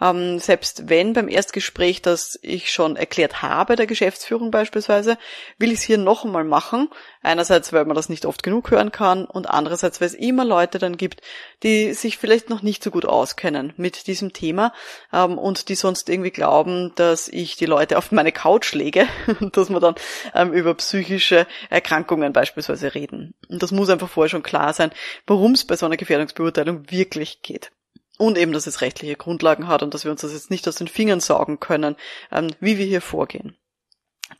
Ähm, 0.00 0.38
selbst 0.38 0.88
wenn 0.88 1.12
beim 1.12 1.26
Erstgespräch 1.28 2.02
das 2.02 2.38
ich 2.40 2.70
schon 2.70 2.94
erklärt 2.94 3.42
habe, 3.42 3.74
der 3.74 3.88
Geschäftsführung 3.88 4.52
beispielsweise, 4.52 5.18
will 5.58 5.72
ich 5.72 5.80
es 5.80 5.82
hier 5.82 5.98
noch 5.98 6.24
einmal 6.24 6.44
machen. 6.44 6.88
Einerseits, 7.20 7.72
weil 7.72 7.84
man 7.84 7.96
das 7.96 8.08
nicht 8.08 8.26
oft 8.26 8.44
genug 8.44 8.70
hören 8.70 8.92
kann 8.92 9.24
und 9.24 9.50
andererseits, 9.50 10.00
weil 10.00 10.06
es 10.06 10.14
immer 10.14 10.44
Leute 10.44 10.78
dann 10.78 10.96
gibt, 10.96 11.20
die 11.62 11.94
sich 11.94 12.18
vielleicht 12.18 12.50
noch 12.50 12.62
nicht 12.62 12.82
so 12.82 12.90
gut 12.90 13.06
auskennen 13.06 13.72
mit 13.76 14.06
diesem 14.06 14.32
Thema 14.32 14.72
ähm, 15.12 15.38
und 15.38 15.68
die 15.68 15.74
sonst 15.74 16.08
irgendwie 16.08 16.30
glauben, 16.30 16.92
dass 16.96 17.28
ich 17.28 17.56
die 17.56 17.66
Leute 17.66 17.98
auf 17.98 18.12
meine 18.12 18.32
Couch 18.32 18.74
lege 18.74 19.06
und 19.40 19.56
dass 19.56 19.70
man 19.70 19.80
dann 19.80 19.94
ähm, 20.34 20.52
über 20.52 20.74
psychische 20.74 21.46
Erkrankungen 21.70 22.32
beispielsweise 22.32 22.94
reden. 22.94 23.34
Und 23.48 23.62
das 23.62 23.72
muss 23.72 23.88
einfach 23.88 24.08
vorher 24.08 24.30
schon 24.30 24.42
klar 24.42 24.72
sein, 24.72 24.90
worum 25.26 25.52
es 25.52 25.64
bei 25.64 25.76
so 25.76 25.86
einer 25.86 25.96
Gefährdungsbeurteilung 25.96 26.90
wirklich 26.90 27.42
geht. 27.42 27.70
und 28.18 28.38
eben, 28.38 28.52
dass 28.52 28.66
es 28.66 28.80
rechtliche 28.80 29.16
Grundlagen 29.16 29.68
hat 29.68 29.82
und 29.82 29.92
dass 29.92 30.04
wir 30.04 30.10
uns 30.10 30.22
das 30.22 30.32
jetzt 30.32 30.50
nicht 30.50 30.66
aus 30.68 30.76
den 30.76 30.88
Fingern 30.88 31.20
saugen 31.20 31.60
können, 31.60 31.96
ähm, 32.32 32.50
wie 32.60 32.78
wir 32.78 32.86
hier 32.86 33.02
vorgehen. 33.02 33.56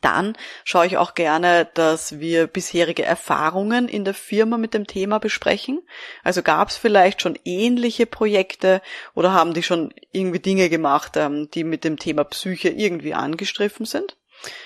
Dann 0.01 0.35
schaue 0.65 0.85
ich 0.85 0.97
auch 0.97 1.13
gerne, 1.13 1.69
dass 1.73 2.19
wir 2.19 2.47
bisherige 2.47 3.03
Erfahrungen 3.03 3.87
in 3.87 4.03
der 4.03 4.13
Firma 4.13 4.57
mit 4.57 4.73
dem 4.73 4.85
Thema 4.85 5.17
besprechen. 5.19 5.81
Also 6.23 6.43
gab 6.43 6.69
es 6.69 6.77
vielleicht 6.77 7.21
schon 7.21 7.39
ähnliche 7.45 8.05
Projekte 8.05 8.81
oder 9.13 9.31
haben 9.31 9.53
die 9.53 9.63
schon 9.63 9.93
irgendwie 10.11 10.39
Dinge 10.39 10.69
gemacht, 10.69 11.15
ähm, 11.15 11.49
die 11.51 11.63
mit 11.63 11.83
dem 11.83 11.97
Thema 11.97 12.25
Psyche 12.25 12.69
irgendwie 12.69 13.13
angestriffen 13.13 13.85
sind 13.85 14.17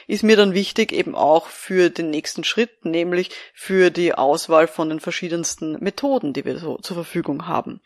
ist 0.07 0.23
mir 0.23 0.35
dann 0.35 0.53
wichtig 0.53 0.91
eben 0.91 1.15
auch 1.15 1.47
für 1.47 1.89
den 1.89 2.09
nächsten 2.09 2.43
Schritt, 2.43 2.85
nämlich 2.85 3.29
für 3.53 3.91
die 3.91 4.13
Auswahl 4.13 4.67
von 4.67 4.89
den 4.89 4.99
verschiedensten 4.99 5.77
Methoden, 5.79 6.33
die 6.33 6.45
wir 6.45 6.57
so 6.57 6.77
zur 6.77 6.95
Verfügung 6.95 7.47
haben. 7.47 7.81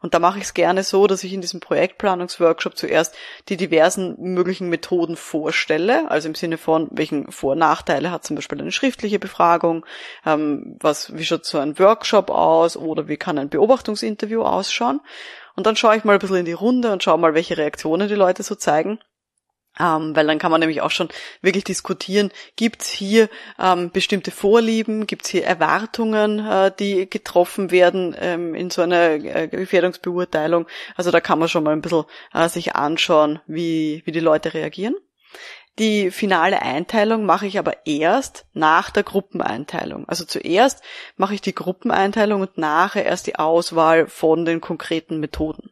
Und 0.00 0.14
da 0.14 0.18
mache 0.18 0.38
ich 0.38 0.44
es 0.44 0.54
gerne 0.54 0.82
so, 0.82 1.06
dass 1.06 1.24
ich 1.24 1.32
in 1.32 1.40
diesem 1.40 1.60
Projektplanungsworkshop 1.60 2.76
zuerst 2.76 3.14
die 3.48 3.56
diversen 3.56 4.16
möglichen 4.18 4.68
Methoden 4.68 5.16
vorstelle, 5.16 6.10
also 6.10 6.28
im 6.28 6.34
Sinne 6.34 6.58
von, 6.58 6.88
welchen 6.90 7.30
Vor- 7.30 7.52
und 7.52 7.58
Nachteile 7.58 8.10
hat 8.10 8.24
zum 8.24 8.36
Beispiel 8.36 8.60
eine 8.60 8.72
schriftliche 8.72 9.18
Befragung, 9.18 9.84
ähm, 10.26 10.76
was, 10.80 11.16
wie 11.16 11.24
schaut 11.24 11.44
so 11.44 11.58
ein 11.58 11.78
Workshop 11.78 12.30
aus 12.30 12.76
oder 12.76 13.08
wie 13.08 13.16
kann 13.16 13.38
ein 13.38 13.48
Beobachtungsinterview 13.48 14.42
ausschauen. 14.42 15.00
Und 15.56 15.66
dann 15.66 15.74
schaue 15.74 15.96
ich 15.96 16.04
mal 16.04 16.12
ein 16.12 16.18
bisschen 16.20 16.36
in 16.36 16.44
die 16.44 16.52
Runde 16.52 16.92
und 16.92 17.02
schaue 17.02 17.18
mal, 17.18 17.34
welche 17.34 17.56
Reaktionen 17.56 18.08
die 18.08 18.14
Leute 18.14 18.44
so 18.44 18.54
zeigen. 18.54 19.00
Ähm, 19.80 20.14
weil 20.16 20.26
dann 20.26 20.38
kann 20.38 20.50
man 20.50 20.60
nämlich 20.60 20.80
auch 20.80 20.90
schon 20.90 21.08
wirklich 21.40 21.64
diskutieren, 21.64 22.30
gibt 22.56 22.82
es 22.82 22.88
hier 22.88 23.28
ähm, 23.58 23.90
bestimmte 23.90 24.30
Vorlieben, 24.30 25.06
gibt 25.06 25.24
es 25.24 25.30
hier 25.30 25.44
Erwartungen, 25.44 26.40
äh, 26.40 26.72
die 26.76 27.08
getroffen 27.08 27.70
werden 27.70 28.16
ähm, 28.20 28.54
in 28.54 28.70
so 28.70 28.82
einer 28.82 29.10
äh, 29.10 29.48
Gefährdungsbeurteilung. 29.48 30.66
Also 30.96 31.10
da 31.10 31.20
kann 31.20 31.38
man 31.38 31.48
schon 31.48 31.64
mal 31.64 31.72
ein 31.72 31.82
bisschen 31.82 32.04
äh, 32.32 32.48
sich 32.48 32.74
anschauen, 32.74 33.40
wie, 33.46 34.02
wie 34.04 34.12
die 34.12 34.20
Leute 34.20 34.54
reagieren. 34.54 34.96
Die 35.78 36.10
finale 36.10 36.60
Einteilung 36.60 37.24
mache 37.24 37.46
ich 37.46 37.56
aber 37.56 37.86
erst 37.86 38.46
nach 38.52 38.90
der 38.90 39.04
Gruppeneinteilung. 39.04 40.08
Also 40.08 40.24
zuerst 40.24 40.82
mache 41.16 41.34
ich 41.34 41.40
die 41.40 41.54
Gruppeneinteilung 41.54 42.40
und 42.40 42.58
nachher 42.58 43.04
erst 43.04 43.28
die 43.28 43.36
Auswahl 43.36 44.08
von 44.08 44.44
den 44.44 44.60
konkreten 44.60 45.20
Methoden. 45.20 45.70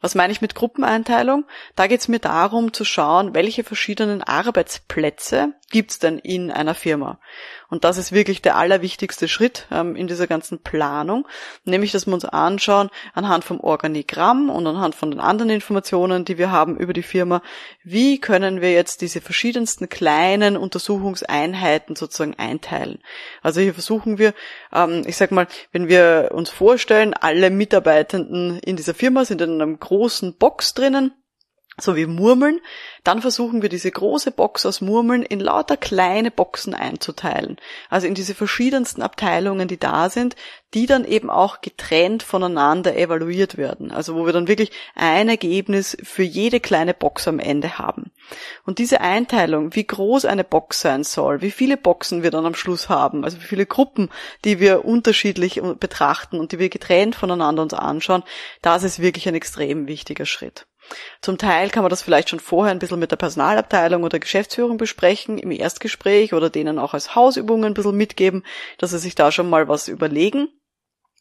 Was 0.00 0.14
meine 0.14 0.32
ich 0.32 0.42
mit 0.42 0.54
Gruppeneinteilung? 0.54 1.46
Da 1.74 1.86
geht 1.86 2.00
es 2.00 2.08
mir 2.08 2.18
darum 2.18 2.72
zu 2.72 2.84
schauen, 2.84 3.34
welche 3.34 3.64
verschiedenen 3.64 4.22
Arbeitsplätze 4.22 5.54
gibt 5.70 5.90
es 5.90 5.98
denn 5.98 6.18
in 6.18 6.50
einer 6.50 6.74
Firma. 6.74 7.18
Und 7.68 7.82
das 7.82 7.98
ist 7.98 8.12
wirklich 8.12 8.40
der 8.40 8.56
allerwichtigste 8.56 9.26
Schritt 9.26 9.66
ähm, 9.72 9.96
in 9.96 10.06
dieser 10.06 10.28
ganzen 10.28 10.60
Planung, 10.60 11.26
nämlich 11.64 11.90
dass 11.90 12.06
wir 12.06 12.14
uns 12.14 12.24
anschauen, 12.24 12.90
anhand 13.14 13.42
vom 13.42 13.58
Organigramm 13.58 14.48
und 14.48 14.66
anhand 14.66 14.94
von 14.94 15.10
den 15.10 15.18
anderen 15.18 15.50
Informationen, 15.50 16.24
die 16.24 16.38
wir 16.38 16.52
haben 16.52 16.76
über 16.76 16.92
die 16.92 17.02
Firma, 17.02 17.42
wie 17.82 18.20
können 18.20 18.60
wir 18.60 18.72
jetzt 18.72 19.00
diese 19.00 19.20
verschiedensten 19.20 19.88
kleinen 19.88 20.56
Untersuchungseinheiten 20.56 21.96
sozusagen 21.96 22.34
einteilen. 22.38 23.00
Also 23.42 23.60
hier 23.60 23.74
versuchen 23.74 24.18
wir, 24.18 24.34
ähm, 24.72 25.02
ich 25.06 25.16
sag 25.16 25.32
mal, 25.32 25.48
wenn 25.72 25.88
wir 25.88 26.30
uns 26.32 26.50
vorstellen, 26.50 27.14
alle 27.14 27.50
Mitarbeitenden 27.50 28.60
in 28.60 28.76
dieser 28.76 28.94
Firma 28.94 29.24
sind 29.24 29.40
in 29.46 29.62
einem 29.62 29.78
großen 29.78 30.36
Box 30.36 30.74
drinnen, 30.74 31.12
so 31.78 31.94
wie 31.94 32.06
Murmeln, 32.06 32.60
dann 33.04 33.20
versuchen 33.20 33.60
wir 33.60 33.68
diese 33.68 33.90
große 33.90 34.30
Box 34.30 34.64
aus 34.64 34.80
Murmeln 34.80 35.22
in 35.22 35.40
lauter 35.40 35.76
kleine 35.76 36.30
Boxen 36.30 36.72
einzuteilen. 36.72 37.58
Also 37.90 38.06
in 38.06 38.14
diese 38.14 38.34
verschiedensten 38.34 39.02
Abteilungen, 39.02 39.68
die 39.68 39.78
da 39.78 40.08
sind, 40.08 40.36
die 40.72 40.86
dann 40.86 41.04
eben 41.04 41.28
auch 41.28 41.60
getrennt 41.60 42.22
voneinander 42.22 42.96
evaluiert 42.96 43.58
werden. 43.58 43.90
Also 43.90 44.14
wo 44.14 44.24
wir 44.24 44.32
dann 44.32 44.48
wirklich 44.48 44.72
ein 44.94 45.28
Ergebnis 45.28 45.98
für 46.02 46.22
jede 46.22 46.60
kleine 46.60 46.94
Box 46.94 47.28
am 47.28 47.38
Ende 47.38 47.78
haben. 47.78 48.10
Und 48.64 48.78
diese 48.78 49.02
Einteilung, 49.02 49.74
wie 49.74 49.86
groß 49.86 50.24
eine 50.24 50.44
Box 50.44 50.80
sein 50.80 51.04
soll, 51.04 51.42
wie 51.42 51.50
viele 51.50 51.76
Boxen 51.76 52.22
wir 52.22 52.30
dann 52.30 52.46
am 52.46 52.54
Schluss 52.54 52.88
haben, 52.88 53.22
also 53.22 53.38
wie 53.38 53.46
viele 53.46 53.66
Gruppen, 53.66 54.08
die 54.46 54.60
wir 54.60 54.86
unterschiedlich 54.86 55.60
betrachten 55.78 56.40
und 56.40 56.52
die 56.52 56.58
wir 56.58 56.70
getrennt 56.70 57.16
voneinander 57.16 57.62
uns 57.62 57.74
anschauen, 57.74 58.22
das 58.62 58.82
ist 58.82 58.98
wirklich 59.00 59.28
ein 59.28 59.34
extrem 59.34 59.86
wichtiger 59.86 60.24
Schritt. 60.24 60.66
Zum 61.20 61.38
Teil 61.38 61.70
kann 61.70 61.82
man 61.82 61.90
das 61.90 62.02
vielleicht 62.02 62.28
schon 62.28 62.40
vorher 62.40 62.72
ein 62.72 62.78
bisschen 62.78 62.98
mit 62.98 63.10
der 63.10 63.16
Personalabteilung 63.16 64.04
oder 64.04 64.18
Geschäftsführung 64.18 64.76
besprechen 64.76 65.38
im 65.38 65.50
Erstgespräch 65.50 66.34
oder 66.34 66.50
denen 66.50 66.78
auch 66.78 66.94
als 66.94 67.14
Hausübungen 67.14 67.64
ein 67.64 67.74
bisschen 67.74 67.96
mitgeben, 67.96 68.44
dass 68.78 68.90
sie 68.90 68.98
sich 68.98 69.14
da 69.14 69.32
schon 69.32 69.50
mal 69.50 69.68
was 69.68 69.88
überlegen. 69.88 70.48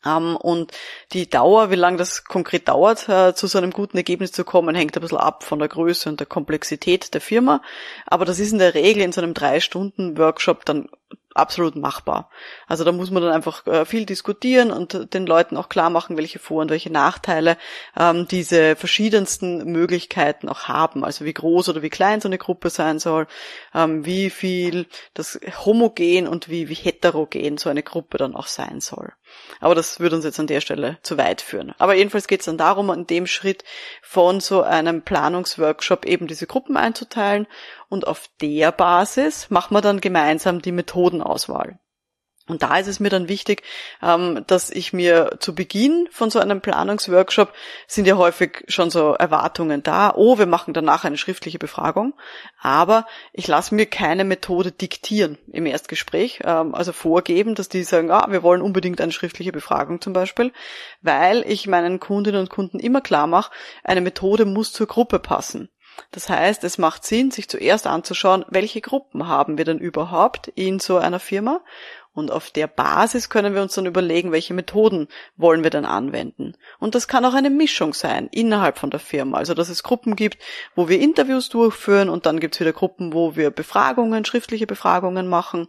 Um, 0.06 0.36
und 0.36 0.72
die 1.14 1.28
Dauer, 1.28 1.72
wie 1.72 1.76
lange 1.76 1.98
das 1.98 2.26
konkret 2.26 2.68
dauert, 2.68 3.10
uh, 3.10 3.32
zu 3.32 3.48
so 3.48 3.58
einem 3.58 3.72
guten 3.72 3.98
Ergebnis 3.98 4.32
zu 4.32 4.44
kommen, 4.44 4.76
hängt 4.76 4.96
ein 4.96 5.02
bisschen 5.02 5.18
ab 5.18 5.44
von 5.44 5.58
der 5.58 5.68
Größe 5.68 6.08
und 6.08 6.20
der 6.20 6.28
Komplexität 6.28 7.16
der 7.16 7.22
Firma. 7.22 7.64
Aber 8.06 8.24
das 8.24 8.38
ist 8.38 8.52
in 8.52 8.60
der 8.60 8.76
Regel 8.76 9.02
in 9.02 9.12
so 9.12 9.22
einem 9.22 9.34
Drei-Stunden-Workshop 9.34 10.64
dann 10.66 10.90
absolut 11.36 11.76
machbar. 11.76 12.30
Also 12.68 12.84
da 12.84 12.92
muss 12.92 13.12
man 13.12 13.22
dann 13.22 13.34
einfach 13.34 13.68
äh, 13.68 13.86
viel 13.86 14.06
diskutieren 14.06 14.72
und 14.72 15.14
den 15.14 15.26
Leuten 15.28 15.58
auch 15.58 15.70
klar 15.70 15.90
machen, 15.90 16.18
welche 16.18 16.40
Vor- 16.40 16.62
und 16.62 16.72
welche 16.72 16.92
Nachteile 16.92 17.58
ähm, 18.00 18.28
diese 18.28 18.76
verschiedensten 18.76 19.72
Möglichkeiten 19.72 20.50
auch 20.50 20.64
haben. 20.64 21.04
Also 21.04 21.26
wie 21.26 21.34
groß 21.34 21.70
oder 21.70 21.82
wie 21.82 21.90
klein 21.90 22.22
so 22.22 22.30
eine 22.30 22.38
Gruppe 22.38 22.70
sein 22.70 23.00
soll, 23.00 23.28
ähm, 23.74 24.06
wie 24.06 24.30
viel 24.30 24.88
das 25.14 25.40
homogen 25.66 26.28
und 26.28 26.50
wie, 26.50 26.70
wie 26.70 26.74
heterogen 26.74 27.58
so 27.58 27.70
eine 27.70 27.84
Gruppe 27.84 28.18
dann 28.18 28.36
auch 28.36 28.48
sein 28.48 28.80
soll. 28.80 29.12
Aber 29.60 29.76
das 29.76 30.00
würde 30.00 30.16
uns 30.16 30.26
jetzt 30.26 30.40
an 30.40 30.48
der 30.48 30.62
Stelle 30.62 30.98
zu 31.02 31.18
weit 31.18 31.42
führen. 31.42 31.74
Aber 31.78 31.96
jedenfalls 31.96 32.28
geht 32.28 32.42
es 32.42 32.46
dann 32.46 32.58
darum, 32.58 32.90
in 32.92 33.08
dem 33.08 33.28
Schritt 33.28 33.64
von 34.02 34.40
so 34.40 34.62
einem 34.62 35.02
Planungsworkshop 35.02 36.06
eben 36.06 36.28
diese 36.28 36.48
Gruppen 36.48 36.78
einzuteilen 36.78 37.48
und 37.90 38.08
auf 38.08 38.30
der 38.42 38.72
Basis 38.72 39.50
machen 39.50 39.76
wir 39.76 39.82
dann 39.82 40.02
gemeinsam 40.02 40.62
die 40.62 40.72
Methodenauswahl. 40.72 41.80
Und 42.48 42.62
da 42.62 42.78
ist 42.78 42.88
es 42.88 43.00
mir 43.00 43.10
dann 43.10 43.28
wichtig, 43.28 43.64
ähm, 44.04 44.44
dass 44.46 44.70
ich 44.70 44.94
mir 44.94 45.38
zu 45.40 45.56
Beginn 45.56 46.08
von 46.12 46.30
so 46.30 46.38
einem 46.38 46.62
Planungsworkshop 46.62 47.52
sind 47.88 48.06
ja 48.06 48.18
häufig 48.18 48.64
schon 48.68 48.92
so 48.92 49.14
Erwartungen 49.14 49.82
da, 49.82 50.14
oh, 50.16 50.38
wir 50.38 50.46
machen 50.46 50.76
danach 50.76 51.06
eine 51.06 51.18
schriftliche 51.18 51.58
Befragung, 51.58 52.14
aber 52.62 53.08
ich 53.34 53.48
lasse 53.48 53.74
mir 53.74 53.88
keine 53.88 54.26
Methode 54.26 54.72
diktieren 54.72 55.40
im 55.52 55.66
Erstgespräch, 55.66 56.42
ähm, 56.44 56.76
also 56.76 56.92
vorgeben, 56.92 57.56
dass 57.56 57.68
die 57.68 57.84
sagen, 57.84 58.12
ah, 58.12 58.28
wir 58.30 58.44
wollen 58.44 58.62
unbedingt 58.62 59.02
eine 59.02 59.12
schriftliche 59.12 59.52
Befragung 59.52 60.00
zum 60.00 60.14
Beispiel, 60.14 60.54
weil 61.02 61.44
ich 61.48 61.66
meinen 61.66 62.00
Kundinnen 62.00 62.42
und 62.42 62.52
Kunden 62.52 62.80
immer 62.80 63.02
klar 63.02 63.26
mache, 63.26 63.52
eine 63.84 64.02
Methode 64.02 64.46
muss 64.46 64.72
zur 64.72 64.86
Gruppe 64.86 65.18
passen. 65.18 65.70
Das 66.12 66.30
heißt, 66.30 66.64
es 66.64 66.78
macht 66.78 67.06
Sinn, 67.06 67.32
sich 67.32 67.50
zuerst 67.50 67.88
anzuschauen, 67.88 68.46
welche 68.50 68.82
Gruppen 68.82 69.28
haben 69.28 69.58
wir 69.58 69.66
denn 69.66 69.80
überhaupt 69.80 70.48
in 70.50 70.80
so 70.80 70.98
einer 70.98 71.20
Firma 71.20 71.62
und 72.16 72.32
auf 72.32 72.50
der 72.50 72.68
Basis 72.68 73.30
können 73.30 73.54
wir 73.54 73.62
uns 73.62 73.76
dann 73.76 73.86
überlegen, 73.86 74.32
welche 74.32 74.54
Methoden 74.54 75.08
wollen 75.36 75.64
wir 75.64 75.70
dann 75.70 75.86
anwenden. 75.86 76.54
Und 76.80 76.96
das 76.96 77.08
kann 77.08 77.26
auch 77.26 77.34
eine 77.34 77.50
Mischung 77.50 77.94
sein 77.94 78.30
innerhalb 78.32 78.80
von 78.80 78.90
der 78.90 79.02
Firma. 79.02 79.38
Also 79.38 79.54
dass 79.54 79.70
es 79.70 79.84
Gruppen 79.84 80.16
gibt, 80.16 80.42
wo 80.76 80.88
wir 80.88 81.00
Interviews 81.00 81.50
durchführen 81.50 82.10
und 82.10 82.26
dann 82.26 82.40
gibt 82.40 82.56
es 82.56 82.62
wieder 82.62 82.74
Gruppen, 82.74 83.14
wo 83.14 83.36
wir 83.36 83.52
Befragungen, 83.52 84.26
schriftliche 84.26 84.66
Befragungen 84.66 85.28
machen. 85.28 85.68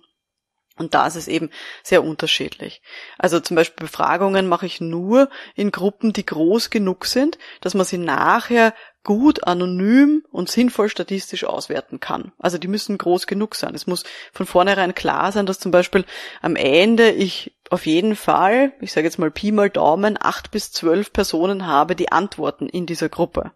Und 0.78 0.94
da 0.94 1.06
ist 1.06 1.16
es 1.16 1.26
eben 1.26 1.50
sehr 1.82 2.04
unterschiedlich. 2.04 2.82
Also 3.18 3.40
zum 3.40 3.56
Beispiel 3.56 3.86
Befragungen 3.86 4.46
mache 4.46 4.66
ich 4.66 4.80
nur 4.80 5.30
in 5.54 5.70
Gruppen, 5.70 6.12
die 6.12 6.26
groß 6.26 6.70
genug 6.70 7.06
sind, 7.06 7.38
dass 7.62 7.74
man 7.74 7.86
sie 7.86 7.98
nachher 7.98 8.74
gut 9.06 9.46
anonym 9.46 10.24
und 10.32 10.50
sinnvoll 10.50 10.88
statistisch 10.88 11.44
auswerten 11.44 12.00
kann. 12.00 12.32
Also 12.38 12.58
die 12.58 12.66
müssen 12.66 12.98
groß 12.98 13.28
genug 13.28 13.54
sein. 13.54 13.72
Es 13.76 13.86
muss 13.86 14.02
von 14.32 14.46
vornherein 14.46 14.96
klar 14.96 15.30
sein, 15.30 15.46
dass 15.46 15.60
zum 15.60 15.70
Beispiel 15.70 16.04
am 16.42 16.56
Ende 16.56 17.12
ich 17.12 17.54
auf 17.70 17.86
jeden 17.86 18.16
Fall, 18.16 18.72
ich 18.80 18.92
sage 18.92 19.06
jetzt 19.06 19.18
mal 19.18 19.30
Pi 19.30 19.52
mal 19.52 19.70
Daumen, 19.70 20.18
acht 20.20 20.50
bis 20.50 20.72
zwölf 20.72 21.12
Personen 21.12 21.68
habe, 21.68 21.94
die 21.94 22.10
antworten 22.10 22.68
in 22.68 22.86
dieser 22.86 23.08
Gruppe. 23.08 23.52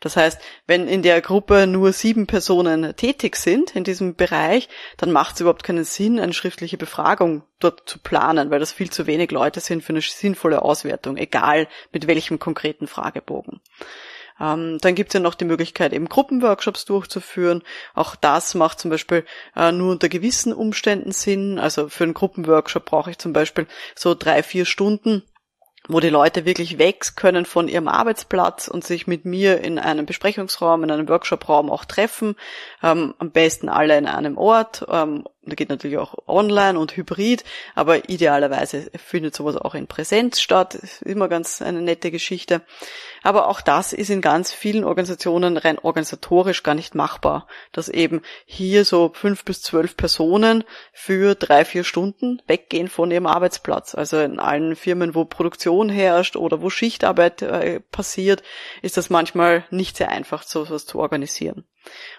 Das 0.00 0.16
heißt, 0.16 0.40
wenn 0.66 0.88
in 0.88 1.02
der 1.02 1.20
Gruppe 1.20 1.66
nur 1.66 1.92
sieben 1.92 2.26
Personen 2.26 2.96
tätig 2.96 3.36
sind 3.36 3.76
in 3.76 3.84
diesem 3.84 4.14
Bereich, 4.14 4.68
dann 4.96 5.12
macht 5.12 5.34
es 5.34 5.40
überhaupt 5.42 5.62
keinen 5.62 5.84
Sinn, 5.84 6.18
eine 6.18 6.32
schriftliche 6.32 6.78
Befragung 6.78 7.42
dort 7.58 7.82
zu 7.86 7.98
planen, 7.98 8.50
weil 8.50 8.60
das 8.60 8.72
viel 8.72 8.90
zu 8.90 9.06
wenig 9.06 9.30
Leute 9.30 9.60
sind 9.60 9.82
für 9.82 9.92
eine 9.92 10.00
sinnvolle 10.00 10.62
Auswertung, 10.62 11.18
egal 11.18 11.68
mit 11.92 12.06
welchem 12.06 12.38
konkreten 12.38 12.86
Fragebogen. 12.86 13.60
Ähm, 14.40 14.78
dann 14.80 14.94
gibt 14.94 15.10
es 15.10 15.14
ja 15.14 15.20
noch 15.20 15.34
die 15.34 15.44
Möglichkeit, 15.44 15.92
eben 15.92 16.08
Gruppenworkshops 16.08 16.84
durchzuführen. 16.84 17.62
Auch 17.94 18.16
das 18.16 18.54
macht 18.54 18.80
zum 18.80 18.90
Beispiel 18.90 19.24
äh, 19.54 19.72
nur 19.72 19.92
unter 19.92 20.08
gewissen 20.08 20.52
Umständen 20.52 21.12
Sinn. 21.12 21.58
Also 21.58 21.88
für 21.88 22.04
einen 22.04 22.14
Gruppenworkshop 22.14 22.84
brauche 22.84 23.10
ich 23.10 23.18
zum 23.18 23.32
Beispiel 23.32 23.66
so 23.94 24.14
drei, 24.14 24.42
vier 24.42 24.64
Stunden 24.64 25.22
wo 25.88 26.00
die 26.00 26.08
Leute 26.08 26.44
wirklich 26.44 26.78
weg 26.78 27.16
können 27.16 27.44
von 27.44 27.68
ihrem 27.68 27.88
Arbeitsplatz 27.88 28.68
und 28.68 28.84
sich 28.84 29.06
mit 29.06 29.24
mir 29.24 29.60
in 29.60 29.78
einem 29.78 30.06
Besprechungsraum, 30.06 30.84
in 30.84 30.90
einem 30.90 31.08
Workshopraum 31.08 31.70
auch 31.70 31.84
treffen, 31.84 32.36
ähm, 32.82 33.14
am 33.18 33.30
besten 33.30 33.68
alle 33.68 33.96
in 33.96 34.06
einem 34.06 34.36
Ort, 34.36 34.84
ähm, 34.88 35.24
geht 35.54 35.68
natürlich 35.68 35.98
auch 35.98 36.14
online 36.26 36.78
und 36.78 36.96
hybrid, 36.96 37.44
aber 37.74 38.08
idealerweise 38.08 38.90
findet 38.96 39.34
sowas 39.34 39.56
auch 39.56 39.74
in 39.74 39.86
Präsenz 39.86 40.40
statt. 40.40 40.74
Ist 40.74 41.02
immer 41.02 41.28
ganz 41.28 41.62
eine 41.62 41.82
nette 41.82 42.10
Geschichte. 42.10 42.62
Aber 43.22 43.48
auch 43.48 43.60
das 43.60 43.92
ist 43.92 44.10
in 44.10 44.20
ganz 44.20 44.52
vielen 44.52 44.84
Organisationen 44.84 45.56
rein 45.56 45.78
organisatorisch 45.78 46.62
gar 46.62 46.74
nicht 46.74 46.94
machbar, 46.94 47.46
dass 47.72 47.88
eben 47.88 48.22
hier 48.44 48.84
so 48.84 49.10
fünf 49.14 49.44
bis 49.44 49.62
zwölf 49.62 49.96
Personen 49.96 50.64
für 50.92 51.34
drei, 51.34 51.64
vier 51.64 51.84
Stunden 51.84 52.40
weggehen 52.46 52.88
von 52.88 53.10
ihrem 53.10 53.26
Arbeitsplatz. 53.26 53.94
Also 53.94 54.20
in 54.20 54.38
allen 54.38 54.76
Firmen, 54.76 55.14
wo 55.14 55.24
Produktion 55.24 55.88
herrscht 55.88 56.36
oder 56.36 56.62
wo 56.62 56.70
Schichtarbeit 56.70 57.42
äh, 57.42 57.80
passiert, 57.80 58.42
ist 58.82 58.96
das 58.96 59.10
manchmal 59.10 59.64
nicht 59.70 59.96
sehr 59.96 60.10
einfach, 60.10 60.42
sowas 60.42 60.86
zu 60.86 60.98
organisieren. 60.98 61.64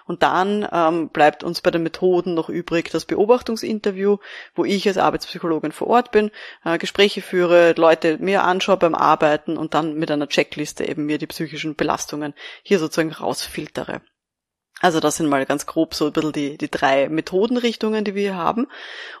Und 0.06 0.22
dann 0.22 0.66
ähm, 0.72 1.08
bleibt 1.10 1.44
uns 1.44 1.60
bei 1.60 1.70
den 1.70 1.82
Methoden 1.82 2.34
noch 2.34 2.48
übrig 2.48 2.90
das 2.90 3.04
Beobachtungsinterview, 3.04 4.18
wo 4.54 4.64
ich 4.64 4.86
als 4.86 4.98
Arbeitspsychologin 4.98 5.72
vor 5.72 5.88
Ort 5.88 6.10
bin, 6.10 6.30
äh, 6.64 6.78
Gespräche 6.78 7.22
führe, 7.22 7.74
Leute 7.76 8.18
mir 8.18 8.44
anschaue 8.44 8.76
beim 8.76 8.94
Arbeiten 8.94 9.56
und 9.56 9.74
dann 9.74 9.94
mit 9.94 10.10
einer 10.10 10.28
Checkliste 10.28 10.88
eben 10.88 11.06
mir 11.06 11.18
die 11.18 11.26
psychischen 11.26 11.74
Belastungen 11.74 12.34
hier 12.62 12.78
sozusagen 12.78 13.12
rausfiltere. 13.12 14.00
Also 14.80 15.00
das 15.00 15.16
sind 15.16 15.28
mal 15.28 15.44
ganz 15.44 15.66
grob 15.66 15.94
so 15.94 16.06
ein 16.06 16.12
bisschen 16.12 16.32
die, 16.32 16.56
die 16.56 16.70
drei 16.70 17.08
Methodenrichtungen, 17.08 18.04
die 18.04 18.14
wir 18.14 18.36
haben. 18.36 18.68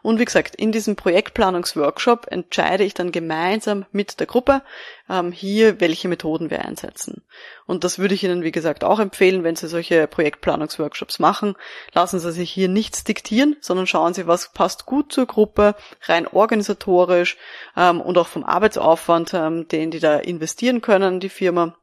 Und 0.02 0.20
wie 0.20 0.24
gesagt, 0.24 0.54
in 0.54 0.70
diesem 0.70 0.94
Projektplanungsworkshop 0.94 2.28
entscheide 2.30 2.84
ich 2.84 2.94
dann 2.94 3.10
gemeinsam 3.10 3.84
mit 3.90 4.20
der 4.20 4.28
Gruppe 4.28 4.62
ähm, 5.10 5.32
hier, 5.32 5.80
welche 5.80 6.06
Methoden 6.06 6.50
wir 6.50 6.64
einsetzen. 6.64 7.24
Und 7.66 7.82
das 7.82 7.98
würde 7.98 8.14
ich 8.14 8.22
Ihnen, 8.22 8.44
wie 8.44 8.52
gesagt, 8.52 8.84
auch 8.84 9.00
empfehlen, 9.00 9.42
wenn 9.42 9.56
Sie 9.56 9.66
solche 9.66 10.06
Projektplanungsworkshops 10.06 11.18
machen. 11.18 11.56
Lassen 11.92 12.20
Sie 12.20 12.30
sich 12.30 12.52
hier 12.52 12.68
nichts 12.68 13.02
diktieren, 13.02 13.56
sondern 13.60 13.88
schauen 13.88 14.14
Sie, 14.14 14.28
was 14.28 14.52
passt 14.52 14.86
gut 14.86 15.12
zur 15.12 15.26
Gruppe, 15.26 15.74
rein 16.02 16.28
organisatorisch 16.28 17.36
ähm, 17.76 18.00
und 18.00 18.16
auch 18.16 18.28
vom 18.28 18.44
Arbeitsaufwand, 18.44 19.34
ähm, 19.34 19.66
den 19.66 19.90
die 19.90 20.00
da 20.00 20.18
investieren 20.18 20.82
können, 20.82 21.18
die 21.18 21.28
Firma. 21.28 21.74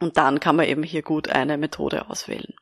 Und 0.00 0.18
dann 0.18 0.40
kann 0.40 0.56
man 0.56 0.66
eben 0.66 0.82
hier 0.82 1.00
gut 1.00 1.30
eine 1.30 1.56
Methode 1.56 2.10
auswählen. 2.10 2.52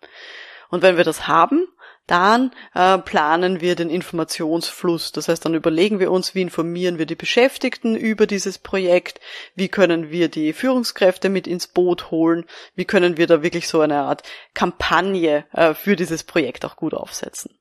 Und 0.75 0.83
wenn 0.83 0.97
wir 0.97 1.05
das 1.05 1.29
haben, 1.29 1.69
dann 2.09 2.51
äh, 2.75 2.99
planen 2.99 3.61
wir 3.61 3.77
den 3.77 3.91
Informationsfluss. 3.91 5.13
Das 5.13 5.29
heißt, 5.29 5.45
dann 5.45 5.55
überlegen 5.55 6.01
wir 6.01 6.11
uns, 6.11 6.35
wie 6.35 6.43
informieren 6.43 6.99
wir 6.99 7.07
die 7.07 7.15
Beschäftigten 7.15 7.95
über 7.95 8.27
dieses 8.27 8.59
Projekt, 8.59 9.21
wie 9.55 9.69
können 9.69 10.11
wir 10.11 10.29
die 10.29 10.53
Führungskräfte 10.53 11.29
mit 11.29 11.47
ins 11.47 11.69
Boot 11.69 12.11
holen, 12.11 12.45
wie 12.75 12.87
können 12.87 13.17
wir 13.19 13.29
da 13.29 13.45
wirklich 13.45 13.69
so 13.69 13.83
eine 13.83 14.01
Art 14.01 14.25
Kampagne 14.53 15.45
äh, 15.53 15.75
für 15.75 15.95
dieses 15.95 16.25
Projekt 16.25 16.65
auch 16.65 16.75
gut 16.75 16.93
aufsetzen. 16.93 17.57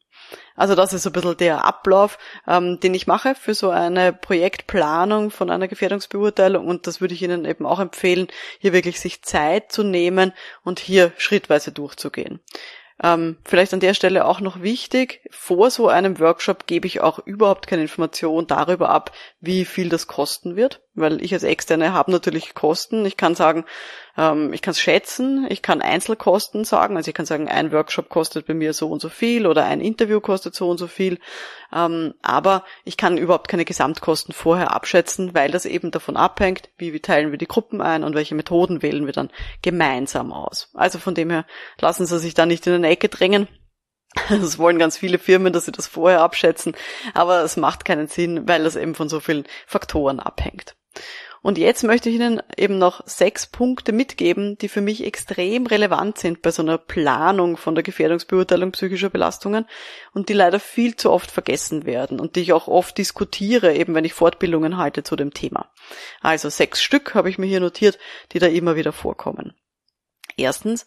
Also 0.56 0.74
das 0.74 0.94
ist 0.94 1.04
so 1.04 1.10
ein 1.10 1.14
bisschen 1.14 1.38
der 1.38 1.66
Ablauf, 1.66 2.18
ähm, 2.48 2.80
den 2.80 2.94
ich 2.94 3.06
mache 3.06 3.36
für 3.36 3.54
so 3.54 3.70
eine 3.70 4.12
Projektplanung 4.12 5.30
von 5.30 5.52
einer 5.52 5.68
Gefährdungsbeurteilung 5.68 6.68
und 6.68 6.88
das 6.88 7.00
würde 7.00 7.14
ich 7.14 7.22
Ihnen 7.22 7.46
eben 7.46 7.68
auch 7.68 7.80
empfehlen, 7.80 8.28
hier 8.60 8.74
wirklich 8.74 9.00
sich 9.00 9.24
Zeit 9.24 9.72
zu 9.72 9.84
nehmen 9.84 10.34
und 10.64 10.80
hier 10.80 11.12
schrittweise 11.18 11.72
durchzugehen. 11.72 12.40
Ähm, 13.04 13.36
vielleicht 13.44 13.74
an 13.74 13.82
der 13.82 13.94
Stelle 13.94 14.26
auch 14.26 14.40
noch 14.40 14.62
wichtig, 14.62 15.28
vor 15.30 15.70
so 15.70 15.90
einem 15.90 16.20
Workshop 16.20 16.68
gebe 16.68 16.88
ich 16.88 17.02
auch 17.02 17.20
überhaupt 17.20 17.68
keine 17.68 17.82
Information 17.82 18.48
darüber 18.48 18.90
ab, 18.90 19.12
wie 19.42 19.66
viel 19.66 19.90
das 19.90 20.08
kosten 20.08 20.56
wird 20.56 20.82
weil 20.96 21.24
ich 21.24 21.34
als 21.34 21.44
Externe 21.44 21.94
habe 21.94 22.12
natürlich 22.12 22.54
Kosten. 22.54 23.06
Ich 23.06 23.18
kann 23.18 23.36
sagen, 23.36 23.66
ähm, 24.18 24.54
ich 24.54 24.62
kann 24.62 24.72
es 24.72 24.80
schätzen, 24.80 25.48
ich 25.50 25.62
kann 25.62 25.82
Einzelkosten 25.82 26.66
sagen, 26.66 26.98
also 26.98 27.10
ich 27.10 27.16
kann 27.16 27.26
sagen, 27.26 27.48
ein 27.48 27.72
Workshop 27.72 28.10
kostet 28.10 28.46
bei 28.46 28.54
mir 28.54 28.74
so 28.74 28.90
und 28.90 29.02
so 29.02 29.10
viel 29.10 29.48
oder 29.48 29.66
ein 29.66 29.82
Interview 29.82 30.20
kostet 30.20 30.54
so 30.54 30.70
und 30.70 30.78
so 30.78 30.88
viel, 30.88 31.20
ähm, 31.74 32.14
aber 32.22 32.64
ich 32.84 32.98
kann 32.98 33.18
überhaupt 33.18 33.48
keine 33.48 33.66
Gesamtkosten 33.66 34.34
vorher 34.34 34.72
abschätzen, 34.72 35.34
weil 35.34 35.52
das 35.52 35.66
eben 35.66 35.90
davon 35.90 36.16
abhängt, 36.16 36.70
wie, 36.78 36.94
wie 36.94 37.00
teilen 37.00 37.32
wir 37.32 37.40
die 37.40 37.48
Gruppen 37.48 37.82
ein 37.82 38.04
und 38.04 38.14
welche 38.14 38.36
Methoden 38.36 38.82
wählen 38.82 39.06
wir 39.06 39.14
dann 39.14 39.32
gemeinsam 39.62 40.32
aus. 40.32 40.70
Also 40.74 41.00
von 41.00 41.16
dem 41.16 41.32
her 41.32 41.46
lassen 41.80 42.06
Sie 42.06 42.20
sich 42.20 42.36
da 42.36 42.46
nicht 42.46 42.68
in 42.68 42.74
eine 42.74 42.90
Ecke 42.90 43.10
drängen. 43.10 43.48
Das 44.30 44.60
wollen 44.60 44.78
ganz 44.78 44.96
viele 44.96 45.18
Firmen, 45.18 45.54
dass 45.54 45.66
sie 45.66 45.72
das 45.72 45.88
vorher 45.88 46.22
abschätzen, 46.22 46.76
aber 47.16 47.44
es 47.44 47.58
macht 47.58 47.84
keinen 47.84 48.08
Sinn, 48.08 48.48
weil 48.48 48.64
das 48.64 48.76
eben 48.76 48.94
von 48.94 49.10
so 49.10 49.20
vielen 49.20 49.46
Faktoren 49.66 50.20
abhängt. 50.20 50.76
Und 51.44 51.58
jetzt 51.58 51.84
möchte 51.84 52.10
ich 52.10 52.16
Ihnen 52.16 52.42
eben 52.56 52.78
noch 52.78 53.06
sechs 53.06 53.48
Punkte 53.48 53.92
mitgeben, 53.92 54.58
die 54.58 54.70
für 54.70 54.80
mich 54.80 55.04
extrem 55.04 55.68
relevant 55.68 56.18
sind 56.18 56.42
bei 56.42 56.52
so 56.52 56.62
einer 56.62 56.78
Planung 56.78 57.58
von 57.58 57.76
der 57.76 57.84
Gefährdungsbeurteilung 57.84 58.72
psychischer 58.72 59.10
Belastungen 59.10 59.66
und 60.14 60.30
die 60.30 60.34
leider 60.34 60.62
viel 60.62 60.96
zu 60.96 61.12
oft 61.12 61.30
vergessen 61.30 61.86
werden 61.86 62.22
und 62.22 62.38
die 62.38 62.42
ich 62.42 62.54
auch 62.54 62.70
oft 62.70 62.98
diskutiere, 62.98 63.74
eben 63.76 63.94
wenn 63.94 64.06
ich 64.06 64.14
Fortbildungen 64.14 64.78
halte 64.78 65.04
zu 65.04 65.18
dem 65.18 65.34
Thema. 65.34 65.70
Also 66.22 66.48
sechs 66.48 66.82
Stück 66.82 67.14
habe 67.14 67.30
ich 67.30 67.38
mir 67.38 67.48
hier 67.48 67.60
notiert, 67.60 68.00
die 68.32 68.40
da 68.40 68.48
immer 68.48 68.78
wieder 68.78 68.94
vorkommen. 68.94 69.54
Erstens, 70.38 70.86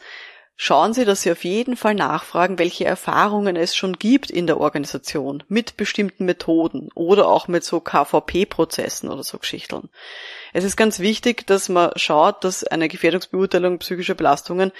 Schauen 0.59 0.95
Sie, 0.95 1.05
dass 1.05 1.21
Sie 1.21 1.31
auf 1.31 1.45
jeden 1.45 1.77
Fall 1.77 1.95
nachfragen, 1.95 2.59
welche 2.59 2.87
Erfahrungen 2.87 3.57
es 3.57 3.77
schon 3.77 3.99
gibt 3.99 4.31
in 4.31 4.47
der 4.47 4.59
Organisation 4.59 5.43
mit 5.49 5.77
bestimmten 5.77 6.25
Methoden 6.25 6.89
oder 6.95 7.29
auch 7.29 7.47
mit 7.47 7.63
so 7.63 7.79
KVP-Prozessen 7.81 9.11
oder 9.11 9.23
so 9.23 9.37
Geschichten. 9.37 9.91
Es 10.55 10.65
ist 10.65 10.77
ganz 10.77 10.99
wichtig, 10.99 11.47
dass 11.47 11.69
man 11.69 11.91
schaut, 11.97 12.43
dass 12.43 12.65
eine 12.65 12.89
Gefährdungsbeurteilung 12.89 13.79
psychischer 13.81 14.15
Belastungen, 14.15 14.73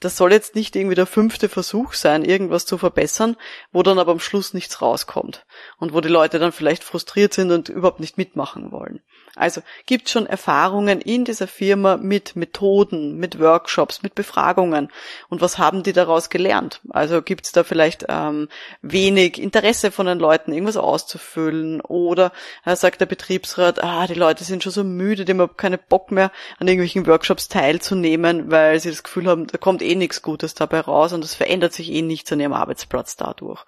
das 0.00 0.16
soll 0.16 0.32
jetzt 0.32 0.54
nicht 0.54 0.76
irgendwie 0.76 0.94
der 0.94 1.06
fünfte 1.06 1.48
Versuch 1.48 1.94
sein, 1.94 2.24
irgendwas 2.24 2.66
zu 2.66 2.78
verbessern, 2.78 3.36
wo 3.72 3.82
dann 3.82 3.98
aber 3.98 4.12
am 4.12 4.20
Schluss 4.20 4.52
nichts 4.52 4.82
rauskommt 4.82 5.46
und 5.78 5.94
wo 5.94 6.00
die 6.00 6.08
Leute 6.08 6.38
dann 6.38 6.52
vielleicht 6.52 6.84
frustriert 6.84 7.32
sind 7.32 7.50
und 7.52 7.68
überhaupt 7.68 8.00
nicht 8.00 8.18
mitmachen 8.18 8.70
wollen. 8.72 9.00
Also 9.36 9.62
gibt 9.86 10.08
schon 10.08 10.26
Erfahrungen 10.26 11.00
in 11.00 11.24
dieser 11.24 11.48
Firma 11.48 11.96
mit 11.96 12.36
Methoden, 12.36 13.16
mit 13.16 13.40
Workshops, 13.40 14.02
mit 14.02 14.14
Befragungen. 14.14 14.90
Und 15.28 15.40
was 15.40 15.58
haben 15.58 15.82
die 15.82 15.92
daraus 15.92 16.30
gelernt? 16.30 16.80
Also 16.90 17.20
gibt 17.20 17.46
es 17.46 17.52
da 17.52 17.64
vielleicht 17.64 18.06
ähm, 18.08 18.48
wenig 18.80 19.42
Interesse 19.42 19.90
von 19.90 20.06
den 20.06 20.20
Leuten, 20.20 20.52
irgendwas 20.52 20.76
auszufüllen? 20.76 21.80
Oder 21.80 22.32
äh, 22.64 22.76
sagt 22.76 23.00
der 23.00 23.06
Betriebsrat, 23.06 23.82
ah, 23.82 24.06
die 24.06 24.14
Leute 24.14 24.44
sind 24.44 24.62
schon 24.62 24.72
so 24.72 24.84
müde, 24.84 25.24
die 25.24 25.32
haben 25.32 25.56
keine 25.56 25.78
Bock 25.78 26.12
mehr, 26.12 26.30
an 26.58 26.68
irgendwelchen 26.68 27.06
Workshops 27.06 27.48
teilzunehmen, 27.48 28.50
weil 28.52 28.78
sie 28.78 28.90
das 28.90 29.02
Gefühl 29.02 29.26
haben, 29.26 29.48
da 29.48 29.58
kommt 29.58 29.82
eh 29.84 29.94
nichts 29.94 30.22
Gutes 30.22 30.54
dabei 30.54 30.80
raus 30.80 31.12
und 31.12 31.24
es 31.24 31.34
verändert 31.34 31.72
sich 31.72 31.90
eh 31.92 32.02
nichts 32.02 32.32
an 32.32 32.40
ihrem 32.40 32.52
Arbeitsplatz 32.52 33.16
dadurch 33.16 33.64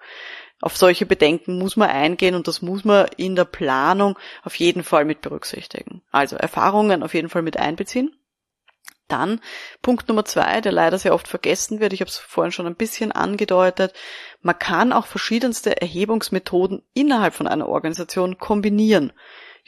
auf 0.61 0.75
solche 0.75 1.05
Bedenken 1.05 1.57
muss 1.59 1.77
man 1.77 1.89
eingehen 1.89 2.35
und 2.35 2.47
das 2.47 2.61
muss 2.61 2.83
man 2.83 3.07
in 3.17 3.35
der 3.35 3.45
Planung 3.45 4.17
auf 4.43 4.55
jeden 4.55 4.83
Fall 4.83 5.05
mit 5.05 5.21
berücksichtigen. 5.21 6.01
Also 6.11 6.35
Erfahrungen 6.35 7.03
auf 7.03 7.13
jeden 7.13 7.29
Fall 7.29 7.43
mit 7.43 7.57
einbeziehen. 7.57 8.15
Dann 9.07 9.39
Punkt 9.81 10.09
Nummer 10.09 10.25
zwei, 10.25 10.59
der 10.59 10.73
leider 10.73 10.97
sehr 10.97 11.13
oft 11.13 11.27
vergessen 11.27 11.79
wird, 11.79 11.93
ich 11.93 12.01
habe 12.01 12.09
es 12.09 12.17
vorhin 12.17 12.51
schon 12.51 12.67
ein 12.67 12.75
bisschen 12.75 13.13
angedeutet, 13.13 13.93
man 14.41 14.59
kann 14.59 14.91
auch 14.91 15.05
verschiedenste 15.05 15.79
Erhebungsmethoden 15.79 16.83
innerhalb 16.93 17.33
von 17.33 17.47
einer 17.47 17.69
Organisation 17.69 18.37
kombinieren. 18.37 19.13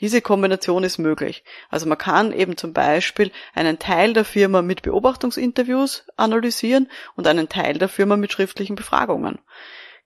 Diese 0.00 0.20
Kombination 0.20 0.82
ist 0.82 0.98
möglich. 0.98 1.44
Also 1.68 1.86
man 1.86 1.98
kann 1.98 2.32
eben 2.32 2.56
zum 2.56 2.72
Beispiel 2.72 3.30
einen 3.54 3.78
Teil 3.78 4.12
der 4.12 4.24
Firma 4.24 4.62
mit 4.62 4.82
Beobachtungsinterviews 4.82 6.06
analysieren 6.16 6.90
und 7.16 7.26
einen 7.26 7.48
Teil 7.48 7.78
der 7.78 7.88
Firma 7.88 8.16
mit 8.16 8.32
schriftlichen 8.32 8.76
Befragungen 8.76 9.38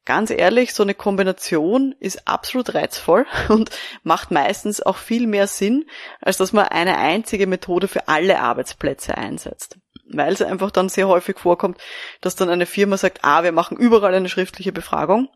ganz 0.04 0.30
ehrlich, 0.30 0.74
so 0.74 0.82
eine 0.82 0.94
Kombination 0.94 1.94
ist 1.98 2.28
absolut 2.28 2.74
reizvoll 2.74 3.26
und 3.48 3.70
macht 4.02 4.30
meistens 4.30 4.82
auch 4.82 4.96
viel 4.96 5.26
mehr 5.26 5.46
Sinn, 5.46 5.86
als 6.20 6.36
dass 6.36 6.52
man 6.52 6.66
eine 6.68 6.98
einzige 6.98 7.46
Methode 7.46 7.88
für 7.88 8.08
alle 8.08 8.40
Arbeitsplätze 8.40 9.16
einsetzt. 9.16 9.78
Weil 10.06 10.34
es 10.34 10.42
einfach 10.42 10.70
dann 10.70 10.90
sehr 10.90 11.08
häufig 11.08 11.38
vorkommt, 11.38 11.78
dass 12.20 12.36
dann 12.36 12.50
eine 12.50 12.66
Firma 12.66 12.96
sagt, 12.96 13.20
ah, 13.22 13.42
wir 13.42 13.52
machen 13.52 13.78
überall 13.78 14.14
eine 14.14 14.28
schriftliche 14.28 14.72
Befragung 14.72 15.28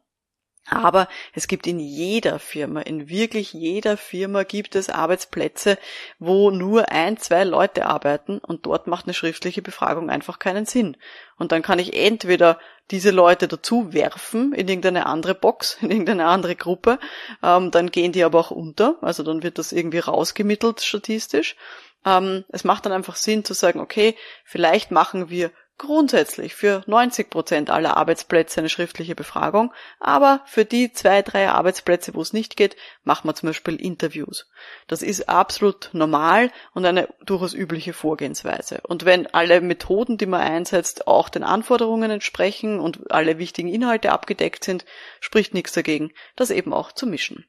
aber 0.70 1.08
es 1.32 1.48
gibt 1.48 1.66
in 1.66 1.80
jeder 1.80 2.38
Firma, 2.38 2.80
in 2.80 3.08
wirklich 3.08 3.52
jeder 3.52 3.96
Firma 3.96 4.42
gibt 4.42 4.74
es 4.74 4.90
Arbeitsplätze, 4.90 5.78
wo 6.18 6.50
nur 6.50 6.90
ein, 6.90 7.16
zwei 7.16 7.44
Leute 7.44 7.86
arbeiten 7.86 8.38
und 8.38 8.66
dort 8.66 8.86
macht 8.86 9.06
eine 9.06 9.14
schriftliche 9.14 9.62
Befragung 9.62 10.10
einfach 10.10 10.38
keinen 10.38 10.66
Sinn. 10.66 10.96
Und 11.36 11.52
dann 11.52 11.62
kann 11.62 11.78
ich 11.78 11.94
entweder 11.94 12.58
diese 12.90 13.10
Leute 13.10 13.48
dazu 13.48 13.92
werfen 13.92 14.52
in 14.52 14.68
irgendeine 14.68 15.06
andere 15.06 15.34
Box, 15.34 15.78
in 15.80 15.90
irgendeine 15.90 16.26
andere 16.26 16.56
Gruppe, 16.56 16.98
ähm, 17.42 17.70
dann 17.70 17.90
gehen 17.90 18.12
die 18.12 18.24
aber 18.24 18.38
auch 18.40 18.50
unter, 18.50 18.96
also 19.00 19.22
dann 19.22 19.42
wird 19.42 19.58
das 19.58 19.72
irgendwie 19.72 19.98
rausgemittelt 19.98 20.82
statistisch. 20.82 21.56
Ähm, 22.04 22.44
es 22.48 22.64
macht 22.64 22.86
dann 22.86 22.92
einfach 22.92 23.16
Sinn 23.16 23.44
zu 23.44 23.54
sagen, 23.54 23.80
okay, 23.80 24.14
vielleicht 24.44 24.90
machen 24.90 25.30
wir 25.30 25.50
grundsätzlich 25.78 26.54
für 26.54 26.82
90 26.86 27.30
Prozent 27.30 27.70
aller 27.70 27.96
Arbeitsplätze 27.96 28.60
eine 28.60 28.68
schriftliche 28.68 29.14
Befragung, 29.14 29.72
aber 30.00 30.42
für 30.46 30.64
die 30.64 30.92
zwei, 30.92 31.22
drei 31.22 31.48
Arbeitsplätze, 31.48 32.14
wo 32.14 32.20
es 32.20 32.32
nicht 32.32 32.56
geht, 32.56 32.76
machen 33.04 33.28
wir 33.28 33.34
zum 33.34 33.48
Beispiel 33.48 33.76
Interviews. 33.76 34.50
Das 34.88 35.02
ist 35.02 35.28
absolut 35.28 35.90
normal 35.92 36.50
und 36.74 36.84
eine 36.84 37.08
durchaus 37.24 37.54
übliche 37.54 37.92
Vorgehensweise. 37.92 38.80
Und 38.82 39.04
wenn 39.04 39.26
alle 39.28 39.60
Methoden, 39.60 40.18
die 40.18 40.26
man 40.26 40.40
einsetzt, 40.40 41.06
auch 41.06 41.28
den 41.28 41.44
Anforderungen 41.44 42.10
entsprechen 42.10 42.80
und 42.80 43.10
alle 43.10 43.38
wichtigen 43.38 43.68
Inhalte 43.68 44.12
abgedeckt 44.12 44.64
sind, 44.64 44.84
spricht 45.20 45.54
nichts 45.54 45.72
dagegen, 45.72 46.12
das 46.36 46.50
eben 46.50 46.72
auch 46.72 46.92
zu 46.92 47.06
mischen. 47.06 47.46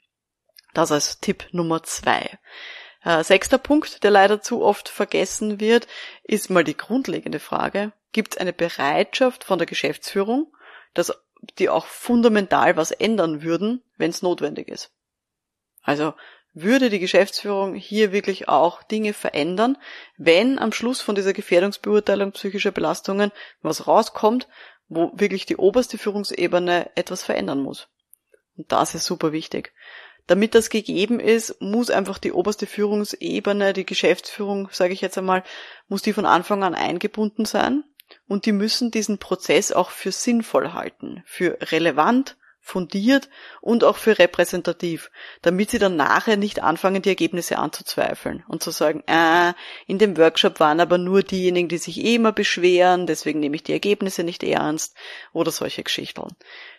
Das 0.74 0.92
als 0.92 1.20
Tipp 1.20 1.46
Nummer 1.52 1.84
zwei. 1.84 2.38
Äh, 3.04 3.24
sechster 3.24 3.58
Punkt, 3.58 4.04
der 4.04 4.12
leider 4.12 4.42
zu 4.42 4.62
oft 4.62 4.90
vergessen 4.90 5.60
wird, 5.60 5.88
ist 6.24 6.50
mal 6.50 6.64
die 6.64 6.78
grundlegende 6.78 7.40
Frage, 7.40 7.92
gibt 8.12 8.34
es 8.34 8.38
eine 8.40 8.54
Bereitschaft 8.54 9.44
von 9.44 9.58
der 9.58 9.68
Geschäftsführung, 9.68 10.54
dass 10.94 11.14
die 11.58 11.70
auch 11.70 11.86
fundamental 11.86 12.76
was 12.76 12.92
ändern 12.92 13.42
würden, 13.42 13.82
wenn 13.98 14.10
es 14.10 14.22
notwendig 14.22 14.68
ist. 14.68 14.92
Also 15.82 16.14
würde 16.54 16.90
die 16.90 17.00
Geschäftsführung 17.00 17.76
hier 17.76 18.12
wirklich 18.12 18.50
auch 18.50 18.84
Dinge 18.84 19.14
verändern, 19.14 19.78
wenn 20.18 20.60
am 20.60 20.74
Schluss 20.74 21.00
von 21.00 21.16
dieser 21.16 21.34
Gefährdungsbeurteilung 21.34 22.32
psychischer 22.32 22.72
Belastungen 22.72 23.32
was 23.62 23.88
rauskommt, 23.88 24.48
wo 24.90 25.12
wirklich 25.14 25.46
die 25.46 25.58
oberste 25.58 25.98
Führungsebene 25.98 26.92
etwas 26.96 27.24
verändern 27.24 27.62
muss. 27.62 27.88
Und 28.58 28.72
das 28.72 28.96
ist 28.96 29.06
super 29.06 29.32
wichtig. 29.32 29.74
Damit 30.30 30.54
das 30.54 30.70
gegeben 30.70 31.20
ist, 31.20 31.60
muss 31.60 31.90
einfach 31.90 32.20
die 32.20 32.32
oberste 32.32 32.68
Führungsebene, 32.68 33.74
die 33.74 33.84
Geschäftsführung, 33.84 34.70
sage 34.72 34.94
ich 34.94 35.02
jetzt 35.02 35.18
einmal, 35.18 35.44
muss 35.88 36.04
die 36.04 36.14
von 36.14 36.28
Anfang 36.28 36.64
an 36.64 36.76
eingebunden 36.76 37.46
sein. 37.46 37.84
Und 38.28 38.46
die 38.46 38.52
müssen 38.52 38.92
diesen 38.92 39.18
Prozess 39.18 39.72
auch 39.72 39.90
für 39.90 40.12
sinnvoll 40.12 40.74
halten, 40.74 41.24
für 41.26 41.58
relevant 41.72 42.38
fundiert 42.62 43.30
und 43.62 43.84
auch 43.84 43.98
für 43.98 44.20
repräsentativ, 44.20 45.12
damit 45.42 45.72
sie 45.72 45.80
dann 45.80 45.96
nachher 45.96 46.38
nicht 46.38 46.62
anfangen, 46.62 47.02
die 47.02 47.10
Ergebnisse 47.10 47.58
anzuzweifeln 47.58 48.44
und 48.48 48.62
zu 48.62 48.72
sagen, 48.72 49.04
äh, 49.08 49.54
in 49.88 49.98
dem 49.98 50.18
Workshop 50.18 50.60
waren 50.60 50.80
aber 50.80 50.98
nur 50.98 51.24
diejenigen, 51.24 51.70
die 51.70 51.78
sich 51.78 52.04
eh 52.04 52.16
immer 52.16 52.32
beschweren, 52.32 53.08
deswegen 53.08 53.40
nehme 53.40 53.56
ich 53.56 53.64
die 53.64 53.74
Ergebnisse 53.74 54.24
nicht 54.24 54.44
ernst 54.44 54.96
oder 55.34 55.52
solche 55.52 55.84
Geschichten. 55.84 56.10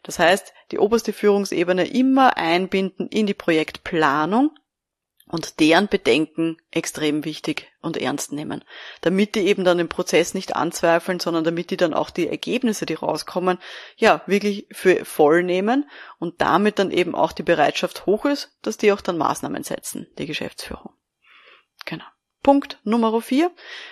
Das 0.03 0.19
heißt, 0.19 0.53
die 0.71 0.79
oberste 0.79 1.13
Führungsebene 1.13 1.87
immer 1.89 2.37
einbinden 2.37 3.09
in 3.09 3.27
die 3.27 3.35
Projektplanung 3.35 4.51
und 5.31 5.61
deren 5.61 5.89
Bedenken 5.89 6.57
extrem 6.71 7.25
wichtig 7.25 7.71
und 7.81 7.97
ernst 7.97 8.33
nehmen, 8.33 8.65
damit 9.01 9.37
die 9.37 9.47
eben 9.47 9.65
dann 9.65 9.79
den 9.79 9.89
Prozess 9.89 10.35
nicht 10.35 10.57
anzweifeln, 10.57 11.21
sondern 11.21 11.45
damit 11.45 11.71
die 11.71 11.77
dann 11.77 11.95
auch 11.95 12.11
die 12.11 12.29
Ergebnisse, 12.29 12.85
die 12.85 12.95
rauskommen, 12.95 13.59
ja, 13.97 14.23
wirklich 14.27 14.67
für 14.73 15.05
voll 15.05 15.45
nehmen 15.45 15.89
und 16.19 16.41
damit 16.41 16.79
dann 16.79 16.91
eben 16.91 17.15
auch 17.15 17.33
die 17.33 17.45
Bereitschaft 17.45 18.07
hoch 18.07 18.25
ist, 18.25 18.57
dass 18.63 18.77
die 18.77 18.93
auch 18.93 19.01
dann 19.01 19.19
Maßnahmen 19.19 19.63
setzen, 19.63 20.09
die 20.19 20.27
Geschäftsführung. 20.27 20.93
Genau. 21.87 22.05
Punkt 22.43 22.79
Nummer 22.85 23.21
vier 23.21 23.51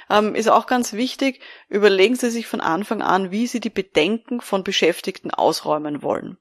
ähm, 0.09 0.35
ist 0.35 0.49
auch 0.49 0.67
ganz 0.67 0.95
wichtig. 0.95 1.41
Überlegen 1.69 2.17
Sie 2.17 2.31
sich 2.31 2.47
von 2.47 2.61
Anfang 2.61 3.03
an, 3.03 3.31
wie 3.31 3.47
Sie 3.47 3.61
die 3.61 3.71
Bedenken 3.71 4.41
von 4.41 4.65
Beschäftigten 4.65 5.31
ausräumen 5.31 6.03
wollen. 6.03 6.39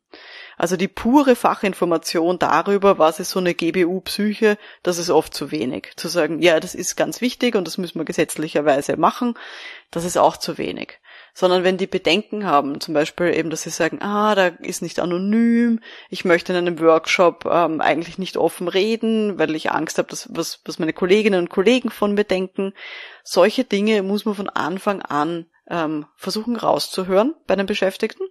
Also 0.58 0.78
die 0.78 0.88
pure 0.88 1.36
Fachinformation 1.36 2.40
darüber, 2.40 2.98
was 2.98 3.20
ist 3.20 3.30
so 3.30 3.40
eine 3.40 3.54
GBU-Psyche, 3.54 4.58
das 4.82 4.98
ist 4.98 5.10
oft 5.10 5.34
zu 5.34 5.52
wenig. 5.52 5.92
Zu 5.98 6.08
sagen, 6.08 6.42
ja, 6.42 6.60
das 6.60 6.76
ist 6.76 6.96
ganz 6.96 7.22
wichtig 7.22 7.56
und 7.56 7.68
das 7.68 7.78
müssen 7.78 8.00
wir 8.00 8.06
gesetzlicherweise 8.06 8.98
machen, 8.98 9.36
das 9.92 10.06
ist 10.06 10.18
auch 10.18 10.38
zu 10.38 10.58
wenig. 10.58 11.00
Sondern 11.40 11.64
wenn 11.64 11.78
die 11.78 11.86
Bedenken 11.86 12.48
haben, 12.48 12.82
zum 12.82 12.96
Beispiel 12.96 13.28
eben, 13.28 13.52
dass 13.52 13.62
sie 13.62 13.70
sagen, 13.70 14.02
ah, 14.02 14.34
da 14.34 14.48
ist 14.48 14.82
nicht 14.82 15.00
anonym, 15.00 15.82
ich 16.10 16.26
möchte 16.26 16.52
in 16.52 16.58
einem 16.58 16.80
Workshop 16.80 17.46
ähm, 17.46 17.80
eigentlich 17.80 18.18
nicht 18.18 18.38
offen 18.38 18.68
reden, 18.68 19.38
weil 19.38 19.54
ich 19.54 19.70
Angst 19.70 20.00
habe, 20.00 20.10
dass, 20.10 20.30
was, 20.32 20.62
was 20.66 20.80
meine 20.80 20.94
Kolleginnen 20.94 21.42
und 21.42 21.52
Kollegen 21.52 21.92
von 21.92 22.16
mir 22.16 22.24
denken. 22.24 22.74
Solche 23.24 23.66
Dinge 23.66 24.02
muss 24.02 24.26
man 24.26 24.34
von 24.34 24.50
Anfang 24.50 25.04
an 25.04 25.46
ähm, 25.70 26.08
versuchen 26.16 26.56
rauszuhören 26.56 27.36
bei 27.46 27.56
den 27.56 27.68
Beschäftigten 27.68 28.24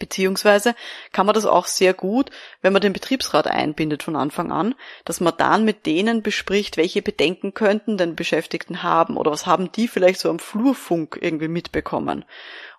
Beziehungsweise 0.00 0.74
kann 1.12 1.26
man 1.26 1.36
das 1.36 1.46
auch 1.46 1.66
sehr 1.66 1.94
gut, 1.94 2.30
wenn 2.62 2.72
man 2.72 2.82
den 2.82 2.92
Betriebsrat 2.92 3.46
einbindet 3.46 4.02
von 4.02 4.16
Anfang 4.16 4.50
an, 4.50 4.74
dass 5.04 5.20
man 5.20 5.34
dann 5.36 5.64
mit 5.64 5.86
denen 5.86 6.22
bespricht, 6.22 6.76
welche 6.76 7.02
Bedenken 7.02 7.54
könnten 7.54 7.96
denn 7.96 8.16
Beschäftigten 8.16 8.82
haben 8.82 9.16
oder 9.16 9.30
was 9.30 9.46
haben 9.46 9.70
die 9.70 9.86
vielleicht 9.86 10.18
so 10.18 10.30
am 10.30 10.40
Flurfunk 10.40 11.18
irgendwie 11.20 11.48
mitbekommen. 11.48 12.24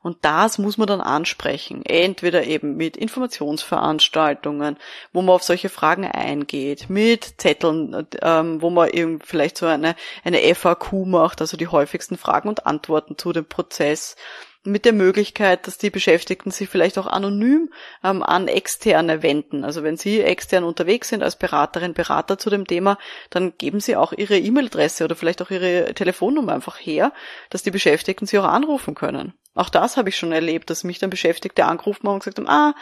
Und 0.04 0.18
das 0.22 0.58
muss 0.58 0.80
man 0.80 0.88
dann 0.88 1.02
ansprechen. 1.02 1.86
Entweder 1.86 2.44
eben 2.46 2.76
mit 2.76 2.98
Informationsveranstaltungen, 2.98 4.78
wo 5.14 5.22
man 5.22 5.36
auf 5.36 5.44
solche 5.44 5.70
Fragen 5.70 6.06
eingeht, 6.06 6.90
mit 6.90 7.40
Zetteln, 7.40 8.08
ähm, 8.22 8.62
wo 8.64 8.72
man 8.72 8.90
eben 8.90 9.20
vielleicht 9.22 9.58
so 9.58 9.68
eine, 9.68 9.96
eine 10.24 10.56
FAQ 10.56 11.06
macht, 11.06 11.40
also 11.40 11.56
die 11.56 11.68
häufigsten 11.68 12.18
Fragen 12.18 12.50
und 12.50 12.66
Antworten 12.66 13.18
zu 13.18 13.32
dem 13.32 13.46
Prozess 13.46 14.16
mit 14.64 14.86
der 14.86 14.94
Möglichkeit, 14.94 15.66
dass 15.66 15.78
die 15.78 15.90
Beschäftigten 15.90 16.52
sich 16.52 16.70
vielleicht 16.70 16.98
auch 16.98 17.08
anonym 17.08 17.72
ähm, 18.04 18.22
an 18.22 18.48
Externe 18.48 19.24
wenden. 19.24 19.64
Also 19.64 19.84
wenn 19.84 19.98
Sie 19.98 20.22
extern 20.22 20.64
unterwegs 20.64 21.10
sind 21.10 21.24
als 21.24 21.36
Beraterin, 21.36 21.94
Berater 21.94 22.38
zu 22.38 22.50
dem 22.50 22.68
Thema, 22.68 22.98
dann 23.32 23.54
geben 23.58 23.80
Sie 23.80 23.96
auch 23.96 24.14
Ihre 24.14 24.38
E-Mail-Adresse 24.38 25.04
oder 25.06 25.16
vielleicht 25.16 25.42
auch 25.42 25.50
Ihre 25.50 25.94
Telefonnummer 25.96 26.54
einfach 26.54 26.78
her, 26.78 27.12
dass 27.50 27.64
die 27.64 27.72
Beschäftigten 27.72 28.28
Sie 28.28 28.38
auch 28.38 28.46
anrufen 28.46 28.94
können. 28.94 29.34
Auch 29.56 29.70
das 29.70 29.98
habe 29.98 30.10
ich 30.10 30.18
schon 30.18 30.32
erlebt, 30.32 30.70
dass 30.70 30.84
mich 30.84 31.00
dann 31.00 31.10
Beschäftigte 31.10 31.66
angerufen 31.66 32.08
haben 32.08 32.16
und 32.16 32.20
gesagt 32.20 32.38
haben, 32.38 32.48
ah, 32.48 32.76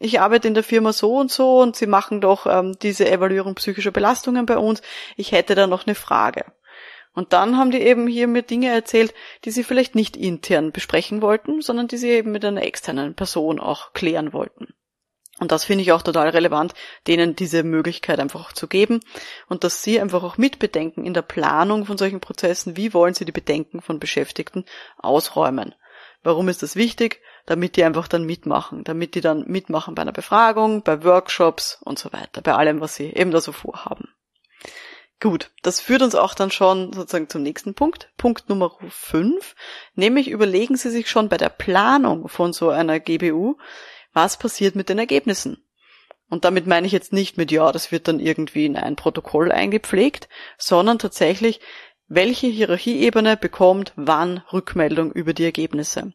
ich 0.00 0.20
arbeite 0.20 0.48
in 0.48 0.54
der 0.54 0.62
Firma 0.62 0.92
so 0.92 1.16
und 1.16 1.30
so 1.30 1.60
und 1.60 1.76
Sie 1.76 1.86
machen 1.86 2.20
doch 2.20 2.46
ähm, 2.46 2.78
diese 2.80 3.10
Evaluierung 3.10 3.54
psychischer 3.56 3.90
Belastungen 3.90 4.46
bei 4.46 4.56
uns. 4.56 4.80
Ich 5.16 5.32
hätte 5.32 5.54
da 5.54 5.66
noch 5.66 5.86
eine 5.86 5.94
Frage. 5.94 6.44
Und 7.18 7.32
dann 7.32 7.56
haben 7.56 7.72
die 7.72 7.80
eben 7.80 8.06
hier 8.06 8.28
mir 8.28 8.42
Dinge 8.42 8.70
erzählt, 8.70 9.12
die 9.44 9.50
sie 9.50 9.64
vielleicht 9.64 9.96
nicht 9.96 10.16
intern 10.16 10.70
besprechen 10.70 11.20
wollten, 11.20 11.62
sondern 11.62 11.88
die 11.88 11.96
sie 11.96 12.10
eben 12.10 12.30
mit 12.30 12.44
einer 12.44 12.62
externen 12.62 13.16
Person 13.16 13.58
auch 13.58 13.92
klären 13.92 14.32
wollten. 14.32 14.68
Und 15.40 15.50
das 15.50 15.64
finde 15.64 15.82
ich 15.82 15.90
auch 15.90 16.02
total 16.02 16.28
relevant, 16.28 16.74
denen 17.08 17.34
diese 17.34 17.64
Möglichkeit 17.64 18.20
einfach 18.20 18.52
zu 18.52 18.68
geben 18.68 19.00
und 19.48 19.64
dass 19.64 19.82
sie 19.82 20.00
einfach 20.00 20.22
auch 20.22 20.38
mitbedenken 20.38 21.04
in 21.04 21.12
der 21.12 21.22
Planung 21.22 21.86
von 21.86 21.98
solchen 21.98 22.20
Prozessen, 22.20 22.76
wie 22.76 22.94
wollen 22.94 23.14
sie 23.14 23.24
die 23.24 23.32
Bedenken 23.32 23.80
von 23.80 23.98
Beschäftigten 23.98 24.64
ausräumen. 24.96 25.74
Warum 26.22 26.48
ist 26.48 26.62
das 26.62 26.76
wichtig? 26.76 27.20
Damit 27.46 27.74
die 27.74 27.82
einfach 27.82 28.06
dann 28.06 28.26
mitmachen, 28.26 28.84
damit 28.84 29.16
die 29.16 29.22
dann 29.22 29.42
mitmachen 29.48 29.96
bei 29.96 30.02
einer 30.02 30.12
Befragung, 30.12 30.84
bei 30.84 31.02
Workshops 31.02 31.80
und 31.82 31.98
so 31.98 32.12
weiter, 32.12 32.42
bei 32.42 32.54
allem, 32.54 32.80
was 32.80 32.94
sie 32.94 33.12
eben 33.12 33.32
da 33.32 33.40
so 33.40 33.50
vorhaben. 33.50 34.08
Gut, 35.20 35.50
das 35.62 35.80
führt 35.80 36.02
uns 36.02 36.14
auch 36.14 36.34
dann 36.34 36.52
schon 36.52 36.92
sozusagen 36.92 37.28
zum 37.28 37.42
nächsten 37.42 37.74
Punkt. 37.74 38.12
Punkt 38.16 38.48
Nummer 38.48 38.76
5, 38.88 39.56
nämlich 39.96 40.28
überlegen 40.30 40.76
Sie 40.76 40.90
sich 40.90 41.10
schon 41.10 41.28
bei 41.28 41.36
der 41.36 41.48
Planung 41.48 42.28
von 42.28 42.52
so 42.52 42.68
einer 42.70 43.00
GBU, 43.00 43.56
was 44.12 44.36
passiert 44.38 44.76
mit 44.76 44.88
den 44.88 44.98
Ergebnissen. 44.98 45.64
Und 46.28 46.44
damit 46.44 46.66
meine 46.68 46.86
ich 46.86 46.92
jetzt 46.92 47.12
nicht 47.12 47.36
mit, 47.36 47.50
ja, 47.50 47.72
das 47.72 47.90
wird 47.90 48.06
dann 48.06 48.20
irgendwie 48.20 48.66
in 48.66 48.76
ein 48.76 48.94
Protokoll 48.94 49.50
eingepflegt, 49.50 50.28
sondern 50.56 51.00
tatsächlich, 51.00 51.60
welche 52.06 52.46
Hierarchieebene 52.46 53.36
bekommt 53.36 53.92
wann 53.96 54.38
Rückmeldung 54.52 55.10
über 55.12 55.34
die 55.34 55.44
Ergebnisse. 55.44 56.12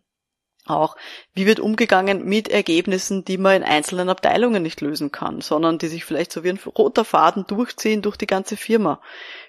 Auch, 0.65 0.95
wie 1.33 1.45
wird 1.45 1.59
umgegangen 1.59 2.23
mit 2.23 2.47
Ergebnissen, 2.47 3.25
die 3.25 3.37
man 3.37 3.57
in 3.57 3.63
einzelnen 3.63 4.07
Abteilungen 4.07 4.63
nicht 4.63 4.79
lösen 4.79 5.11
kann, 5.11 5.41
sondern 5.41 5.77
die 5.77 5.87
sich 5.87 6.05
vielleicht 6.05 6.31
so 6.31 6.43
wie 6.45 6.49
ein 6.49 6.59
roter 6.77 7.03
Faden 7.03 7.45
durchziehen 7.47 8.01
durch 8.01 8.15
die 8.15 8.27
ganze 8.27 8.55
Firma? 8.55 9.01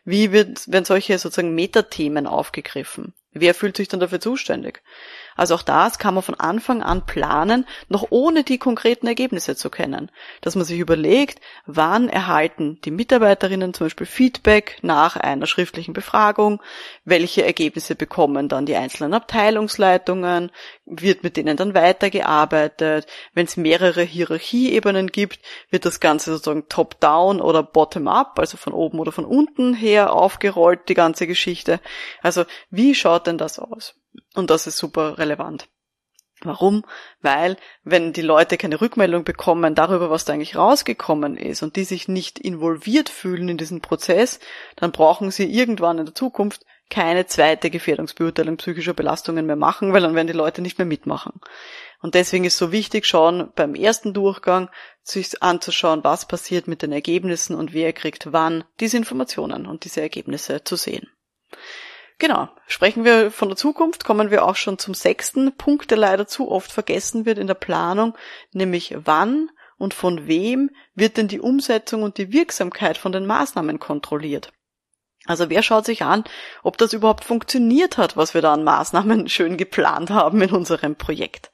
Wie 0.05 0.33
wird, 0.33 0.71
werden 0.71 0.85
solche 0.85 1.19
sozusagen 1.19 1.55
Metathemen 1.55 2.27
aufgegriffen? 2.27 3.15
Wer 3.35 3.55
fühlt 3.55 3.77
sich 3.77 3.89
dann 3.89 4.01
dafür 4.01 4.21
zuständig? 4.21 4.83
Also 5.37 5.57
auch 5.57 5.63
das 5.63 5.99
kann 5.99 6.15
man 6.15 6.23
von 6.23 6.37
Anfang 6.37 6.83
an 6.83 7.07
planen, 7.07 7.67
noch 7.89 8.07
ohne 8.11 8.45
die 8.45 8.59
konkreten 8.59 9.07
Ergebnisse 9.07 9.57
zu 9.57 9.69
kennen. 9.69 10.11
Dass 10.41 10.55
man 10.55 10.65
sich 10.65 10.79
überlegt, 10.79 11.41
wann 11.67 12.09
erhalten 12.09 12.79
die 12.85 12.93
Mitarbeiterinnen 12.93 13.75
zum 13.75 13.87
Beispiel 13.87 14.07
Feedback 14.07 14.79
nach 14.83 15.17
einer 15.17 15.47
schriftlichen 15.47 15.93
Befragung, 15.93 16.63
welche 17.05 17.45
Ergebnisse 17.45 17.97
bekommen 17.97 18.49
dann 18.49 18.67
die 18.67 18.77
einzelnen 18.77 19.15
Abteilungsleitungen, 19.15 20.53
wird 20.87 21.25
mit 21.25 21.37
denen 21.37 21.57
dann 21.57 21.75
weitergearbeitet. 21.75 23.07
Wenn 23.33 23.47
es 23.47 23.57
mehrere 23.57 24.03
Hierarchieebenen 24.03 25.09
gibt, 25.09 25.41
wird 25.71 25.85
das 25.85 25.99
Ganze 25.99 26.33
sozusagen 26.33 26.69
top-down 26.69 27.41
oder 27.41 27.65
bottom-up, 27.65 28.39
also 28.39 28.57
von 28.57 28.73
oben 28.73 29.01
oder 29.01 29.11
von 29.11 29.25
unten 29.25 29.75
her 29.75 30.13
aufgerollt, 30.13 30.89
die 30.89 30.95
ganze 30.95 31.27
Geschichte. 31.27 31.81
Also 32.23 32.45
wie 32.71 32.95
schaut 32.95 33.24
denn 33.27 33.39
das 33.39 33.59
aus? 33.59 33.95
Und 34.35 34.51
das 34.51 34.67
ist 34.67 34.79
super 34.79 35.19
relevant. 35.19 35.69
Warum? 36.43 36.85
Weil, 37.23 37.57
wenn 37.85 38.13
die 38.13 38.23
Leute 38.23 38.57
keine 38.59 38.81
Rückmeldung 38.81 39.25
bekommen 39.25 39.75
darüber, 39.75 40.11
was 40.11 40.25
da 40.25 40.33
eigentlich 40.33 40.57
rausgekommen 40.57 41.37
ist 41.37 41.63
und 41.63 41.77
die 41.77 41.85
sich 41.85 42.09
nicht 42.09 42.39
involviert 42.39 43.09
fühlen 43.09 43.49
in 43.49 43.57
diesen 43.57 43.81
Prozess, 43.81 44.41
dann 44.77 44.93
brauchen 44.93 45.31
sie 45.31 45.45
irgendwann 45.45 45.99
in 45.99 46.07
der 46.07 46.15
Zukunft 46.15 46.65
keine 46.91 47.27
zweite 47.27 47.71
Gefährdungsbeurteilung 47.71 48.59
psychischer 48.59 48.95
Belastungen 48.95 49.47
mehr 49.47 49.57
machen, 49.57 49.93
weil 49.93 50.03
dann 50.03 50.15
werden 50.15 50.27
die 50.27 50.35
Leute 50.35 50.61
nicht 50.61 50.79
mehr 50.79 50.87
mitmachen. 50.87 51.41
Und 52.03 52.15
deswegen 52.15 52.45
ist 52.45 52.59
so 52.59 52.73
wichtig, 52.73 53.07
schon 53.07 53.51
beim 53.55 53.75
ersten 53.75 54.13
Durchgang 54.13 54.69
sich 55.03 55.43
anzuschauen, 55.43 56.05
was 56.05 56.29
passiert 56.29 56.69
mit 56.69 56.83
den 56.83 56.93
Ergebnissen 56.93 57.57
und 57.57 57.73
wer 57.73 57.93
kriegt 57.95 58.33
wann 58.33 58.65
diese 58.81 58.99
Informationen 58.99 59.67
und 59.67 59.85
diese 59.85 60.03
Ergebnisse 60.03 60.63
zu 60.65 60.77
sehen. 60.77 61.09
Genau. 62.19 62.49
Sprechen 62.67 63.05
wir 63.05 63.31
von 63.31 63.49
der 63.49 63.57
Zukunft, 63.57 64.05
kommen 64.05 64.31
wir 64.31 64.45
auch 64.45 64.57
schon 64.57 64.79
zum 64.79 64.95
sechsten 64.95 65.57
Punkt, 65.57 65.91
der 65.91 65.99
leider 65.99 66.27
zu 66.27 66.51
oft 66.51 66.73
vergessen 66.73 67.27
wird 67.27 67.39
in 67.39 67.47
der 67.47 67.55
Planung, 67.55 68.17
nämlich 68.53 68.95
wann 69.05 69.51
und 69.77 69.95
von 69.95 70.27
wem 70.27 70.71
wird 70.95 71.17
denn 71.17 71.29
die 71.29 71.41
Umsetzung 71.41 72.03
und 72.03 72.19
die 72.19 72.33
Wirksamkeit 72.33 72.99
von 72.99 73.13
den 73.13 73.27
Maßnahmen 73.27 73.81
kontrolliert? 73.81 74.53
Also 75.27 75.49
wer 75.49 75.63
schaut 75.63 75.87
sich 75.87 76.03
an, 76.03 76.25
ob 76.63 76.77
das 76.79 76.93
überhaupt 76.93 77.25
funktioniert 77.25 77.97
hat, 77.97 78.17
was 78.17 78.35
wir 78.35 78.43
da 78.43 78.53
an 78.53 78.65
Maßnahmen 78.65 79.29
schön 79.29 79.57
geplant 79.57 80.11
haben 80.11 80.41
in 80.41 80.53
unserem 80.53 80.97
Projekt? 80.97 81.51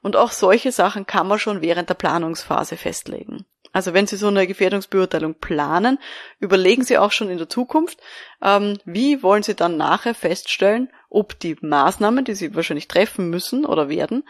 Und 0.00 0.14
auch 0.14 0.30
solche 0.30 0.70
Sachen 0.70 1.06
kann 1.06 1.26
man 1.26 1.38
schon 1.38 1.60
während 1.60 1.88
der 1.88 1.94
Planungsphase 1.94 2.76
festlegen. 2.76 3.46
Also 3.72 3.94
wenn 3.94 4.06
Sie 4.06 4.16
so 4.16 4.28
eine 4.28 4.46
Gefährdungsbeurteilung 4.46 5.34
planen, 5.34 5.98
überlegen 6.40 6.84
Sie 6.84 6.98
auch 6.98 7.12
schon 7.12 7.30
in 7.30 7.38
der 7.38 7.48
Zukunft, 7.48 7.98
ähm, 8.42 8.78
wie 8.84 9.22
wollen 9.22 9.42
Sie 9.42 9.54
dann 9.54 9.76
nachher 9.76 10.14
feststellen, 10.14 10.90
ob 11.10 11.38
die 11.38 11.56
Maßnahmen, 11.60 12.24
die 12.24 12.34
Sie 12.34 12.54
wahrscheinlich 12.54 12.88
treffen 12.88 13.30
müssen 13.30 13.64
oder 13.64 13.88
werden, 13.88 14.24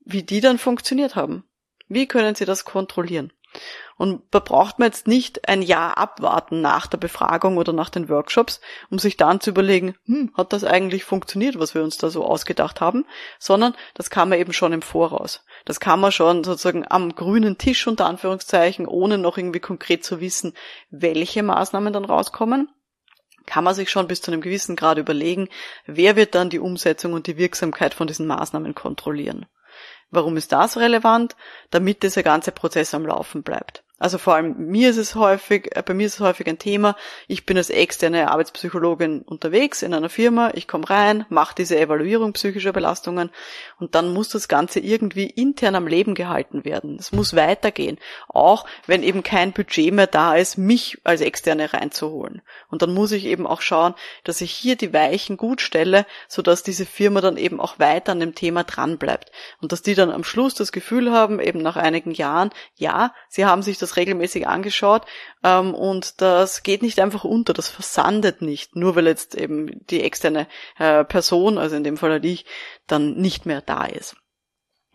wie 0.00 0.22
die 0.22 0.40
dann 0.40 0.58
funktioniert 0.58 1.16
haben. 1.16 1.44
Wie 1.88 2.06
können 2.06 2.34
Sie 2.34 2.44
das 2.44 2.64
kontrollieren? 2.64 3.32
Und 3.98 4.22
da 4.30 4.40
braucht 4.40 4.78
man 4.78 4.88
jetzt 4.88 5.06
nicht 5.06 5.48
ein 5.48 5.62
Jahr 5.62 5.96
abwarten 5.96 6.60
nach 6.60 6.86
der 6.86 6.98
Befragung 6.98 7.56
oder 7.56 7.72
nach 7.72 7.88
den 7.88 8.10
Workshops, 8.10 8.60
um 8.90 8.98
sich 8.98 9.16
dann 9.16 9.40
zu 9.40 9.50
überlegen, 9.50 9.94
hm, 10.04 10.32
hat 10.36 10.52
das 10.52 10.64
eigentlich 10.64 11.04
funktioniert, 11.04 11.58
was 11.58 11.74
wir 11.74 11.82
uns 11.82 11.96
da 11.96 12.10
so 12.10 12.24
ausgedacht 12.24 12.82
haben, 12.82 13.06
sondern 13.38 13.74
das 13.94 14.10
kann 14.10 14.28
man 14.28 14.38
eben 14.38 14.52
schon 14.52 14.74
im 14.74 14.82
Voraus. 14.82 15.44
Das 15.64 15.80
kann 15.80 16.00
man 16.00 16.12
schon 16.12 16.44
sozusagen 16.44 16.84
am 16.86 17.14
grünen 17.14 17.56
Tisch 17.56 17.86
unter 17.86 18.06
Anführungszeichen, 18.06 18.86
ohne 18.86 19.16
noch 19.16 19.38
irgendwie 19.38 19.60
konkret 19.60 20.04
zu 20.04 20.20
wissen, 20.20 20.52
welche 20.90 21.42
Maßnahmen 21.42 21.92
dann 21.92 22.04
rauskommen 22.04 22.68
kann 23.46 23.62
man 23.62 23.74
sich 23.74 23.90
schon 23.90 24.08
bis 24.08 24.20
zu 24.20 24.32
einem 24.32 24.40
gewissen 24.40 24.74
Grad 24.74 24.98
überlegen, 24.98 25.48
wer 25.86 26.16
wird 26.16 26.34
dann 26.34 26.50
die 26.50 26.58
Umsetzung 26.58 27.12
und 27.12 27.28
die 27.28 27.36
Wirksamkeit 27.36 27.94
von 27.94 28.08
diesen 28.08 28.26
Maßnahmen 28.26 28.74
kontrollieren. 28.74 29.46
Warum 30.10 30.36
ist 30.36 30.52
das 30.52 30.76
relevant? 30.76 31.36
Damit 31.70 32.02
dieser 32.02 32.22
ganze 32.22 32.52
Prozess 32.52 32.92
am 32.94 33.06
Laufen 33.06 33.42
bleibt. 33.42 33.84
Also 33.98 34.18
vor 34.18 34.34
allem 34.34 34.54
mir 34.58 34.90
ist 34.90 34.98
es 34.98 35.14
häufig, 35.14 35.74
äh, 35.74 35.82
bei 35.82 35.94
mir 35.94 36.06
ist 36.06 36.14
es 36.14 36.20
häufig 36.20 36.46
ein 36.48 36.58
Thema. 36.58 36.96
Ich 37.28 37.46
bin 37.46 37.56
als 37.56 37.70
externe 37.70 38.30
Arbeitspsychologin 38.30 39.22
unterwegs 39.22 39.82
in 39.82 39.94
einer 39.94 40.10
Firma. 40.10 40.50
Ich 40.52 40.68
komme 40.68 40.88
rein, 40.90 41.24
mache 41.30 41.54
diese 41.54 41.78
Evaluierung 41.78 42.34
psychischer 42.34 42.74
Belastungen 42.74 43.30
und 43.78 43.94
dann 43.94 44.12
muss 44.12 44.28
das 44.28 44.48
Ganze 44.48 44.80
irgendwie 44.80 45.26
intern 45.26 45.74
am 45.74 45.86
Leben 45.86 46.14
gehalten 46.14 46.66
werden. 46.66 46.96
Es 47.00 47.12
muss 47.12 47.34
weitergehen, 47.34 47.98
auch 48.28 48.66
wenn 48.86 49.02
eben 49.02 49.22
kein 49.22 49.52
Budget 49.52 49.94
mehr 49.94 50.06
da 50.06 50.34
ist, 50.34 50.58
mich 50.58 50.98
als 51.04 51.22
externe 51.22 51.72
reinzuholen. 51.72 52.42
Und 52.68 52.82
dann 52.82 52.92
muss 52.92 53.12
ich 53.12 53.24
eben 53.24 53.46
auch 53.46 53.62
schauen, 53.62 53.94
dass 54.24 54.42
ich 54.42 54.52
hier 54.52 54.76
die 54.76 54.92
Weichen 54.92 55.38
gut 55.38 55.62
stelle, 55.62 56.04
sodass 56.28 56.62
diese 56.62 56.84
Firma 56.84 57.22
dann 57.22 57.38
eben 57.38 57.60
auch 57.60 57.78
weiter 57.78 58.12
an 58.12 58.20
dem 58.20 58.34
Thema 58.34 58.64
dran 58.64 58.98
bleibt 58.98 59.32
und 59.62 59.72
dass 59.72 59.80
die 59.80 59.94
dann 59.94 60.10
am 60.10 60.24
Schluss 60.24 60.54
das 60.54 60.70
Gefühl 60.70 61.12
haben, 61.12 61.40
eben 61.40 61.62
nach 61.62 61.76
einigen 61.76 62.10
Jahren, 62.10 62.50
ja, 62.74 63.14
sie 63.28 63.46
haben 63.46 63.62
sich 63.62 63.78
das 63.78 63.85
das 63.86 63.96
regelmäßig 63.96 64.46
angeschaut 64.46 65.06
ähm, 65.42 65.74
und 65.74 66.20
das 66.20 66.62
geht 66.62 66.82
nicht 66.82 67.00
einfach 67.00 67.24
unter, 67.24 67.52
das 67.52 67.68
versandet 67.68 68.42
nicht, 68.42 68.76
nur 68.76 68.96
weil 68.96 69.06
jetzt 69.06 69.34
eben 69.34 69.84
die 69.86 70.02
externe 70.02 70.48
äh, 70.78 71.04
Person, 71.04 71.58
also 71.58 71.76
in 71.76 71.84
dem 71.84 71.96
Fall 71.96 72.10
halt 72.10 72.24
ich, 72.24 72.44
dann 72.86 73.14
nicht 73.14 73.46
mehr 73.46 73.62
da 73.62 73.84
ist. 73.84 74.16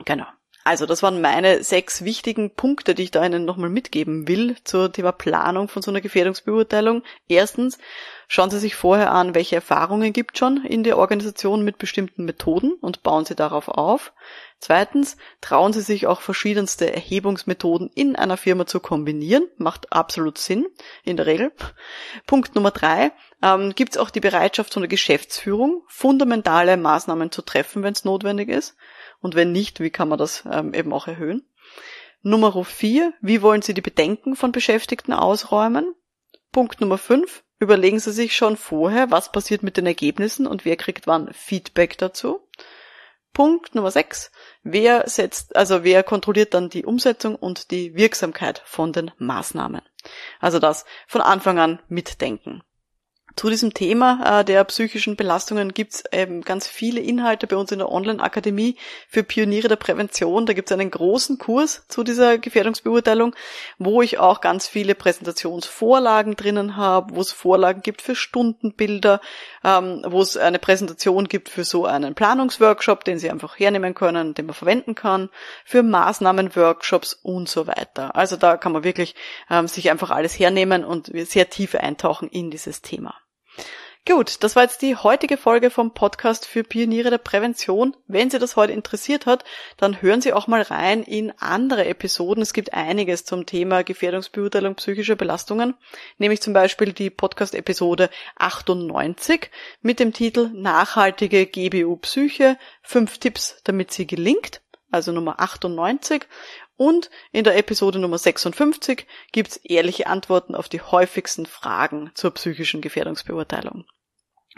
Genau. 0.05 0.27
Also 0.63 0.85
das 0.85 1.01
waren 1.01 1.21
meine 1.21 1.63
sechs 1.63 2.03
wichtigen 2.03 2.53
Punkte, 2.53 2.93
die 2.93 3.03
ich 3.03 3.11
da 3.11 3.25
Ihnen 3.25 3.45
nochmal 3.45 3.69
mitgeben 3.69 4.27
will 4.27 4.57
zur 4.63 4.91
Thema 4.91 5.11
Planung 5.11 5.67
von 5.67 5.81
so 5.81 5.89
einer 5.89 6.01
Gefährdungsbeurteilung. 6.01 7.01
Erstens, 7.27 7.79
schauen 8.27 8.51
Sie 8.51 8.59
sich 8.59 8.75
vorher 8.75 9.11
an, 9.11 9.33
welche 9.33 9.55
Erfahrungen 9.55 10.13
gibt 10.13 10.37
schon 10.37 10.63
in 10.63 10.83
der 10.83 10.99
Organisation 10.99 11.65
mit 11.65 11.79
bestimmten 11.79 12.25
Methoden 12.25 12.73
und 12.73 13.01
bauen 13.01 13.25
Sie 13.25 13.35
darauf 13.35 13.69
auf. 13.69 14.13
Zweitens, 14.59 15.17
trauen 15.41 15.73
Sie 15.73 15.81
sich 15.81 16.05
auch 16.05 16.21
verschiedenste 16.21 16.93
Erhebungsmethoden 16.93 17.89
in 17.95 18.15
einer 18.15 18.37
Firma 18.37 18.67
zu 18.67 18.79
kombinieren. 18.79 19.47
Macht 19.57 19.91
absolut 19.91 20.37
Sinn, 20.37 20.67
in 21.03 21.17
der 21.17 21.25
Regel. 21.25 21.51
Punkt 22.27 22.53
Nummer 22.53 22.69
drei, 22.69 23.11
ähm, 23.41 23.73
gibt 23.73 23.93
es 23.93 23.97
auch 23.97 24.11
die 24.11 24.19
Bereitschaft 24.19 24.73
von 24.73 24.83
der 24.83 24.89
Geschäftsführung, 24.89 25.81
fundamentale 25.87 26.77
Maßnahmen 26.77 27.31
zu 27.31 27.41
treffen, 27.41 27.81
wenn 27.81 27.93
es 27.93 28.05
notwendig 28.05 28.49
ist. 28.49 28.75
Und 29.21 29.35
wenn 29.35 29.51
nicht, 29.51 29.79
wie 29.79 29.91
kann 29.91 30.09
man 30.09 30.19
das 30.19 30.43
ähm, 30.51 30.73
eben 30.73 30.91
auch 30.91 31.07
erhöhen? 31.07 31.47
Nummer 32.23 32.63
vier, 32.63 33.13
wie 33.21 33.41
wollen 33.41 33.61
Sie 33.61 33.73
die 33.73 33.81
Bedenken 33.81 34.35
von 34.35 34.51
Beschäftigten 34.51 35.13
ausräumen? 35.13 35.95
Punkt 36.51 36.81
Nummer 36.81 36.97
fünf, 36.97 37.43
überlegen 37.59 37.99
Sie 37.99 38.11
sich 38.11 38.35
schon 38.35 38.57
vorher, 38.57 39.09
was 39.09 39.31
passiert 39.31 39.63
mit 39.63 39.77
den 39.77 39.85
Ergebnissen 39.85 40.45
und 40.45 40.65
wer 40.65 40.75
kriegt 40.75 41.07
wann 41.07 41.33
Feedback 41.33 41.97
dazu. 41.97 42.47
Punkt 43.33 43.75
Nummer 43.75 43.91
sechs, 43.91 44.31
wer 44.61 45.07
setzt, 45.07 45.55
also 45.55 45.83
wer 45.83 46.03
kontrolliert 46.03 46.53
dann 46.53 46.69
die 46.69 46.85
Umsetzung 46.85 47.35
und 47.35 47.71
die 47.71 47.95
Wirksamkeit 47.95 48.61
von 48.65 48.91
den 48.91 49.11
Maßnahmen? 49.17 49.81
Also 50.39 50.59
das 50.59 50.85
von 51.07 51.21
Anfang 51.21 51.57
an 51.57 51.79
mitdenken. 51.87 52.61
Zu 53.35 53.49
diesem 53.49 53.73
Thema 53.73 54.41
äh, 54.41 54.45
der 54.45 54.63
psychischen 54.65 55.15
Belastungen 55.15 55.73
gibt's 55.73 56.03
eben 56.11 56.41
ganz 56.41 56.67
viele 56.67 56.99
Inhalte 56.99 57.47
bei 57.47 57.55
uns 57.55 57.71
in 57.71 57.79
der 57.79 57.91
Online-Akademie 57.91 58.75
für 59.07 59.23
Pioniere 59.23 59.69
der 59.69 59.77
Prävention. 59.77 60.45
Da 60.45 60.53
gibt's 60.53 60.71
einen 60.71 60.91
großen 60.91 61.37
Kurs 61.37 61.85
zu 61.87 62.03
dieser 62.03 62.37
Gefährdungsbeurteilung, 62.37 63.35
wo 63.79 64.01
ich 64.01 64.19
auch 64.19 64.41
ganz 64.41 64.67
viele 64.67 64.95
Präsentationsvorlagen 64.95 66.35
drinnen 66.35 66.75
habe, 66.75 67.15
wo 67.15 67.21
es 67.21 67.31
Vorlagen 67.31 67.81
gibt 67.81 68.01
für 68.01 68.15
Stundenbilder, 68.15 69.21
ähm, 69.63 70.03
wo 70.05 70.21
es 70.21 70.35
eine 70.35 70.59
Präsentation 70.59 71.27
gibt 71.27 71.47
für 71.49 71.63
so 71.63 71.85
einen 71.85 72.15
Planungsworkshop, 72.15 73.05
den 73.05 73.17
Sie 73.17 73.29
einfach 73.29 73.57
hernehmen 73.57 73.93
können, 73.93 74.33
den 74.33 74.47
man 74.47 74.55
verwenden 74.55 74.93
kann, 74.93 75.29
für 75.63 75.83
Maßnahmenworkshops 75.83 77.13
und 77.13 77.47
so 77.47 77.65
weiter. 77.65 78.15
Also 78.15 78.35
da 78.35 78.57
kann 78.57 78.73
man 78.73 78.83
wirklich 78.83 79.15
ähm, 79.49 79.67
sich 79.67 79.89
einfach 79.89 80.11
alles 80.11 80.37
hernehmen 80.37 80.83
und 80.83 81.11
sehr 81.13 81.49
tief 81.49 81.75
eintauchen 81.75 82.27
in 82.27 82.51
dieses 82.51 82.81
Thema. 82.81 83.20
Gut, 84.07 84.43
das 84.43 84.55
war 84.55 84.63
jetzt 84.63 84.81
die 84.81 84.95
heutige 84.95 85.37
Folge 85.37 85.69
vom 85.69 85.93
Podcast 85.93 86.47
für 86.47 86.63
Pioniere 86.63 87.11
der 87.11 87.19
Prävention. 87.19 87.95
Wenn 88.07 88.31
Sie 88.31 88.39
das 88.39 88.55
heute 88.55 88.73
interessiert 88.73 89.27
hat, 89.27 89.43
dann 89.77 90.01
hören 90.01 90.21
Sie 90.21 90.33
auch 90.33 90.47
mal 90.47 90.63
rein 90.63 91.03
in 91.03 91.31
andere 91.37 91.85
Episoden. 91.85 92.41
Es 92.41 92.53
gibt 92.53 92.73
einiges 92.73 93.25
zum 93.25 93.45
Thema 93.45 93.83
Gefährdungsbeurteilung 93.83 94.73
psychischer 94.73 95.15
Belastungen, 95.15 95.75
nämlich 96.17 96.41
zum 96.41 96.53
Beispiel 96.53 96.93
die 96.93 97.11
Podcast-Episode 97.11 98.09
98 98.37 99.51
mit 99.83 99.99
dem 99.99 100.13
Titel 100.13 100.49
Nachhaltige 100.51 101.45
GBU 101.45 101.97
Psyche, 101.97 102.57
fünf 102.81 103.19
Tipps, 103.19 103.61
damit 103.65 103.91
sie 103.91 104.07
gelingt 104.07 104.61
also 104.91 105.11
Nummer 105.11 105.39
98. 105.39 106.27
Und 106.81 107.11
in 107.31 107.43
der 107.43 107.57
Episode 107.57 107.99
Nummer 107.99 108.17
56 108.17 109.05
gibt's 109.31 109.57
ehrliche 109.57 110.07
Antworten 110.07 110.55
auf 110.55 110.67
die 110.67 110.81
häufigsten 110.81 111.45
Fragen 111.45 112.09
zur 112.15 112.31
psychischen 112.31 112.81
Gefährdungsbeurteilung. 112.81 113.85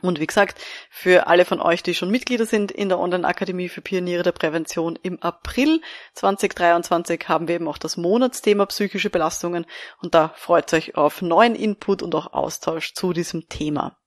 Und 0.01 0.21
wie 0.21 0.25
gesagt, 0.25 0.57
für 0.89 1.27
alle 1.27 1.43
von 1.43 1.59
euch, 1.59 1.83
die 1.83 1.93
schon 1.93 2.09
Mitglieder 2.09 2.45
sind 2.45 2.71
in 2.71 2.87
der 2.87 2.99
Online-Akademie 2.99 3.67
für 3.67 3.81
Pioniere 3.81 4.23
der 4.23 4.31
Prävention 4.31 4.97
im 5.03 5.21
April 5.21 5.81
2023 6.13 7.27
haben 7.27 7.49
wir 7.49 7.55
eben 7.55 7.67
auch 7.67 7.77
das 7.77 7.97
Monatsthema 7.97 8.67
psychische 8.67 9.09
Belastungen 9.09 9.65
und 10.01 10.15
da 10.15 10.29
freut 10.37 10.73
euch 10.73 10.95
auf 10.95 11.21
neuen 11.21 11.55
Input 11.55 12.01
und 12.01 12.15
auch 12.15 12.31
Austausch 12.31 12.93
zu 12.93 13.11
diesem 13.11 13.49
Thema. 13.49 13.97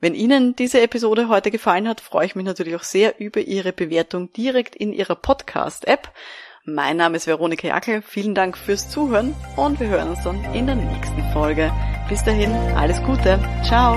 Wenn 0.00 0.14
Ihnen 0.14 0.54
diese 0.54 0.82
Episode 0.82 1.28
heute 1.28 1.50
gefallen 1.50 1.88
hat, 1.88 2.02
freue 2.02 2.26
ich 2.26 2.36
mich 2.36 2.44
natürlich 2.44 2.76
auch 2.76 2.82
sehr 2.82 3.18
über 3.18 3.40
Ihre 3.40 3.72
Bewertung 3.72 4.34
direkt 4.34 4.76
in 4.76 4.92
Ihrer 4.92 5.16
Podcast-App. 5.16 6.12
Mein 6.74 6.98
Name 6.98 7.16
ist 7.16 7.26
Veronika 7.26 7.66
Jackel. 7.66 8.02
Vielen 8.02 8.34
Dank 8.34 8.58
fürs 8.58 8.90
Zuhören 8.90 9.34
und 9.56 9.80
wir 9.80 9.88
hören 9.88 10.10
uns 10.10 10.22
dann 10.22 10.44
in 10.52 10.66
der 10.66 10.74
nächsten 10.74 11.22
Folge. 11.32 11.72
Bis 12.10 12.22
dahin, 12.24 12.52
alles 12.76 13.02
Gute. 13.04 13.40
Ciao. 13.64 13.96